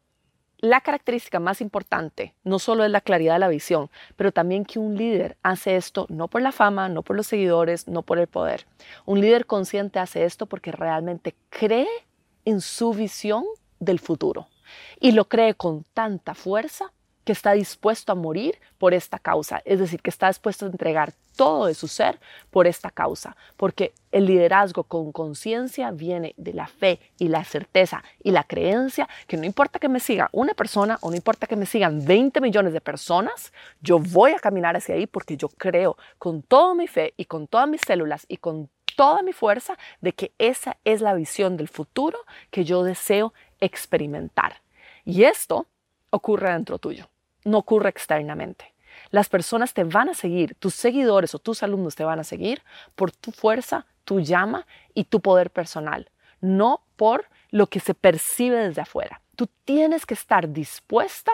la 0.66 0.82
característica 0.82 1.40
más 1.40 1.62
importante 1.62 2.34
no 2.44 2.60
solo 2.60 2.84
es 2.84 2.92
la 2.92 3.02
claridad 3.02 3.34
de 3.34 3.40
la 3.40 3.48
visión, 3.48 3.90
pero 4.16 4.32
también 4.32 4.66
que 4.66 4.80
un 4.80 4.96
líder 4.96 5.38
hace 5.44 5.76
esto 5.76 6.08
no 6.10 6.28
por 6.28 6.42
la 6.42 6.52
fama, 6.52 6.90
no 6.90 7.04
por 7.04 7.16
los 7.16 7.28
seguidores, 7.28 7.88
no 7.88 8.02
por 8.02 8.18
el 8.18 8.28
poder. 8.28 8.66
Un 9.06 9.22
líder 9.22 9.46
consciente 9.46 10.00
hace 10.00 10.26
esto 10.26 10.48
porque 10.48 10.72
realmente 10.72 11.36
cree 11.50 11.88
en 12.46 12.62
su 12.62 12.94
visión 12.94 13.46
del 13.80 14.00
futuro 14.00 14.48
y 15.00 15.12
lo 15.12 15.26
cree 15.26 15.54
con 15.54 15.86
tanta 15.94 16.34
fuerza 16.34 16.92
que 17.26 17.34
está 17.34 17.52
dispuesto 17.52 18.14
a 18.14 18.16
morir 18.16 18.58
por 18.78 18.94
esta 18.94 19.20
causa, 19.20 19.62
es 19.66 19.80
decir, 19.80 20.02
que 20.02 20.10
está 20.10 20.28
dispuesto 20.28 20.66
a 20.66 20.70
entregar 20.70 21.14
todo 21.36 21.66
de 21.66 21.74
su 21.74 21.88
ser 21.88 22.20
por 22.50 22.66
esta 22.68 22.90
causa, 22.90 23.36
porque 23.58 23.94
el 24.12 24.26
liderazgo 24.26 24.84
con 24.84 25.12
conciencia 25.12 25.92
viene 25.92 26.34
de 26.38 26.54
la 26.54 26.68
fe 26.68 27.00
y 27.18 27.28
la 27.28 27.44
certeza 27.44 28.04
y 28.24 28.32
la 28.32 28.44
creencia 28.44 29.10
que 29.28 29.36
no 29.36 29.44
importa 29.44 29.80
que 29.80 29.90
me 29.90 30.00
siga 30.00 30.30
una 30.32 30.54
persona 30.54 30.98
o 31.02 31.10
no 31.10 31.18
importa 31.18 31.48
que 31.48 31.58
me 31.58 31.66
sigan 31.66 32.06
20 32.06 32.40
millones 32.40 32.72
de 32.72 32.80
personas, 32.80 33.52
yo 33.82 34.00
voy 34.00 34.32
a 34.32 34.40
caminar 34.40 34.78
hacia 34.78 34.96
ahí 34.96 35.08
porque 35.08 35.36
yo 35.36 35.50
creo 35.50 35.98
con 36.18 36.42
toda 36.42 36.74
mi 36.74 36.88
fe 36.88 37.14
y 37.18 37.26
con 37.26 37.48
todas 37.48 37.68
mis 37.68 37.82
células 37.82 38.26
y 38.30 38.38
con 38.38 38.70
toda 38.96 39.22
mi 39.22 39.34
fuerza 39.34 39.78
de 40.00 40.14
que 40.14 40.32
esa 40.38 40.78
es 40.86 41.02
la 41.02 41.14
visión 41.14 41.58
del 41.58 41.68
futuro 41.68 42.18
que 42.50 42.64
yo 42.64 42.84
deseo 42.84 43.34
experimentar. 43.60 44.62
Y 45.04 45.24
esto 45.24 45.68
ocurre 46.10 46.52
dentro 46.52 46.80
tuyo, 46.80 47.10
no 47.46 47.60
ocurre 47.60 47.90
externamente. 47.90 48.74
Las 49.12 49.30
personas 49.30 49.74
te 49.74 49.86
van 49.86 50.10
a 50.10 50.14
seguir, 50.14 50.56
tus 50.56 50.74
seguidores 50.74 51.34
o 51.34 51.40
tus 51.40 51.64
alumnos 51.64 51.96
te 51.96 52.04
van 52.04 52.20
a 52.20 52.26
seguir 52.26 52.62
por 52.96 53.12
tu 53.12 53.32
fuerza, 53.32 53.86
tu 54.04 54.20
llama 54.20 54.68
y 54.94 55.06
tu 55.06 55.22
poder 55.22 55.50
personal, 55.50 56.10
no 56.42 56.82
por 56.98 57.26
lo 57.52 57.68
que 57.68 57.80
se 57.80 57.94
percibe 57.94 58.58
desde 58.58 58.82
afuera. 58.82 59.22
Tú 59.38 59.48
tienes 59.64 60.06
que 60.06 60.14
estar 60.14 60.52
dispuesta 60.52 61.32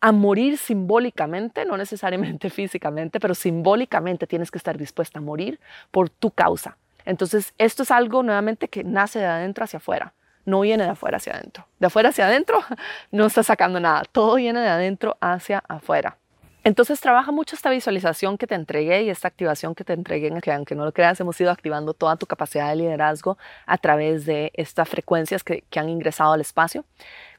a 0.00 0.12
morir 0.12 0.58
simbólicamente, 0.58 1.64
no 1.64 1.78
necesariamente 1.78 2.50
físicamente, 2.50 3.20
pero 3.20 3.34
simbólicamente 3.34 4.26
tienes 4.26 4.50
que 4.50 4.58
estar 4.58 4.76
dispuesta 4.76 5.18
a 5.18 5.22
morir 5.22 5.58
por 5.90 6.10
tu 6.10 6.30
causa, 6.30 6.76
entonces, 7.04 7.54
esto 7.58 7.82
es 7.82 7.90
algo 7.90 8.22
nuevamente 8.22 8.68
que 8.68 8.84
nace 8.84 9.18
de 9.18 9.26
adentro 9.26 9.64
hacia 9.64 9.76
afuera, 9.78 10.14
no 10.44 10.60
viene 10.60 10.84
de 10.84 10.90
afuera 10.90 11.16
hacia 11.16 11.34
adentro. 11.34 11.66
De 11.78 11.86
afuera 11.86 12.10
hacia 12.10 12.26
adentro 12.26 12.58
no 13.10 13.26
está 13.26 13.42
sacando 13.42 13.80
nada, 13.80 14.02
todo 14.10 14.36
viene 14.36 14.60
de 14.60 14.68
adentro 14.68 15.16
hacia 15.20 15.62
afuera. 15.68 16.18
Entonces 16.64 16.98
trabaja 16.98 17.30
mucho 17.30 17.54
esta 17.54 17.68
visualización 17.68 18.38
que 18.38 18.46
te 18.46 18.54
entregué 18.54 19.02
y 19.02 19.10
esta 19.10 19.28
activación 19.28 19.74
que 19.74 19.84
te 19.84 19.92
entregué, 19.92 20.32
que 20.40 20.50
aunque 20.50 20.74
no 20.74 20.86
lo 20.86 20.92
creas, 20.92 21.20
hemos 21.20 21.38
ido 21.38 21.50
activando 21.50 21.92
toda 21.92 22.16
tu 22.16 22.24
capacidad 22.24 22.70
de 22.70 22.76
liderazgo 22.76 23.36
a 23.66 23.76
través 23.76 24.24
de 24.24 24.50
estas 24.54 24.88
frecuencias 24.88 25.44
que, 25.44 25.62
que 25.68 25.78
han 25.78 25.90
ingresado 25.90 26.32
al 26.32 26.40
espacio. 26.40 26.86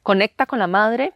Conecta 0.04 0.46
con 0.46 0.60
la 0.60 0.68
madre, 0.68 1.13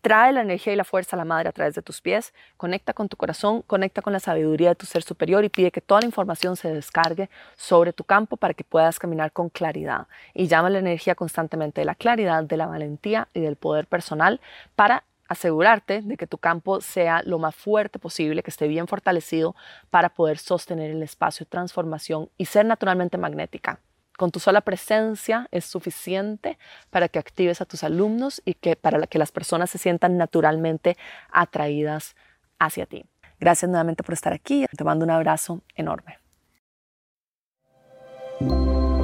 Trae 0.00 0.32
la 0.32 0.40
energía 0.40 0.72
y 0.72 0.76
la 0.76 0.84
fuerza 0.84 1.14
a 1.14 1.18
la 1.18 1.26
madre 1.26 1.50
a 1.50 1.52
través 1.52 1.74
de 1.74 1.82
tus 1.82 2.00
pies, 2.00 2.32
conecta 2.56 2.94
con 2.94 3.08
tu 3.08 3.16
corazón, 3.18 3.62
conecta 3.62 4.00
con 4.00 4.14
la 4.14 4.20
sabiduría 4.20 4.70
de 4.70 4.74
tu 4.74 4.86
ser 4.86 5.02
superior 5.02 5.44
y 5.44 5.50
pide 5.50 5.70
que 5.70 5.82
toda 5.82 6.00
la 6.00 6.06
información 6.06 6.56
se 6.56 6.72
descargue 6.72 7.28
sobre 7.56 7.92
tu 7.92 8.04
campo 8.04 8.38
para 8.38 8.54
que 8.54 8.64
puedas 8.64 8.98
caminar 8.98 9.30
con 9.32 9.50
claridad. 9.50 10.06
Y 10.32 10.46
llama 10.46 10.70
la 10.70 10.78
energía 10.78 11.14
constantemente 11.14 11.82
de 11.82 11.84
la 11.84 11.94
claridad, 11.94 12.44
de 12.44 12.56
la 12.56 12.66
valentía 12.66 13.28
y 13.34 13.40
del 13.40 13.56
poder 13.56 13.86
personal 13.86 14.40
para 14.74 15.04
asegurarte 15.28 16.02
de 16.02 16.16
que 16.16 16.26
tu 16.26 16.38
campo 16.38 16.80
sea 16.80 17.22
lo 17.24 17.38
más 17.38 17.54
fuerte 17.54 17.98
posible, 17.98 18.42
que 18.42 18.50
esté 18.50 18.66
bien 18.68 18.88
fortalecido 18.88 19.54
para 19.90 20.08
poder 20.08 20.38
sostener 20.38 20.90
el 20.90 21.02
espacio 21.02 21.44
de 21.44 21.50
transformación 21.50 22.30
y 22.36 22.46
ser 22.46 22.66
naturalmente 22.66 23.16
magnética. 23.16 23.78
Con 24.20 24.30
tu 24.30 24.38
sola 24.38 24.60
presencia 24.60 25.48
es 25.50 25.64
suficiente 25.64 26.58
para 26.90 27.08
que 27.08 27.18
actives 27.18 27.62
a 27.62 27.64
tus 27.64 27.82
alumnos 27.84 28.42
y 28.44 28.52
que 28.52 28.76
para 28.76 29.06
que 29.06 29.18
las 29.18 29.32
personas 29.32 29.70
se 29.70 29.78
sientan 29.78 30.18
naturalmente 30.18 30.98
atraídas 31.32 32.16
hacia 32.58 32.84
ti. 32.84 33.06
Gracias 33.38 33.70
nuevamente 33.70 34.02
por 34.02 34.12
estar 34.12 34.34
aquí. 34.34 34.66
Te 34.76 34.84
mando 34.84 35.06
un 35.06 35.10
abrazo 35.10 35.62
enorme. 35.74 36.18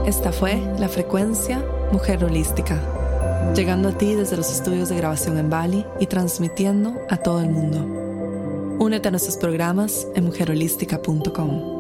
Esta 0.05 0.33
fue 0.33 0.57
la 0.79 0.89
frecuencia 0.89 1.65
Mujer 1.93 2.23
Holística, 2.23 2.79
llegando 3.55 3.89
a 3.89 3.97
ti 3.97 4.15
desde 4.15 4.37
los 4.37 4.53
estudios 4.53 4.91
de 4.91 4.99
grabación 4.99 5.39
en 5.39 5.49
Bali 5.49 5.87
y 5.99 6.09
transmitiendo 6.09 6.93
a 7.09 7.17
todo 7.17 7.41
el 7.41 7.49
mundo. 7.49 7.79
Únete 8.85 9.09
a 9.09 9.13
nuestros 9.13 9.39
programas 9.39 10.07
en 10.15 10.25
mujerholística.com. 10.25 11.76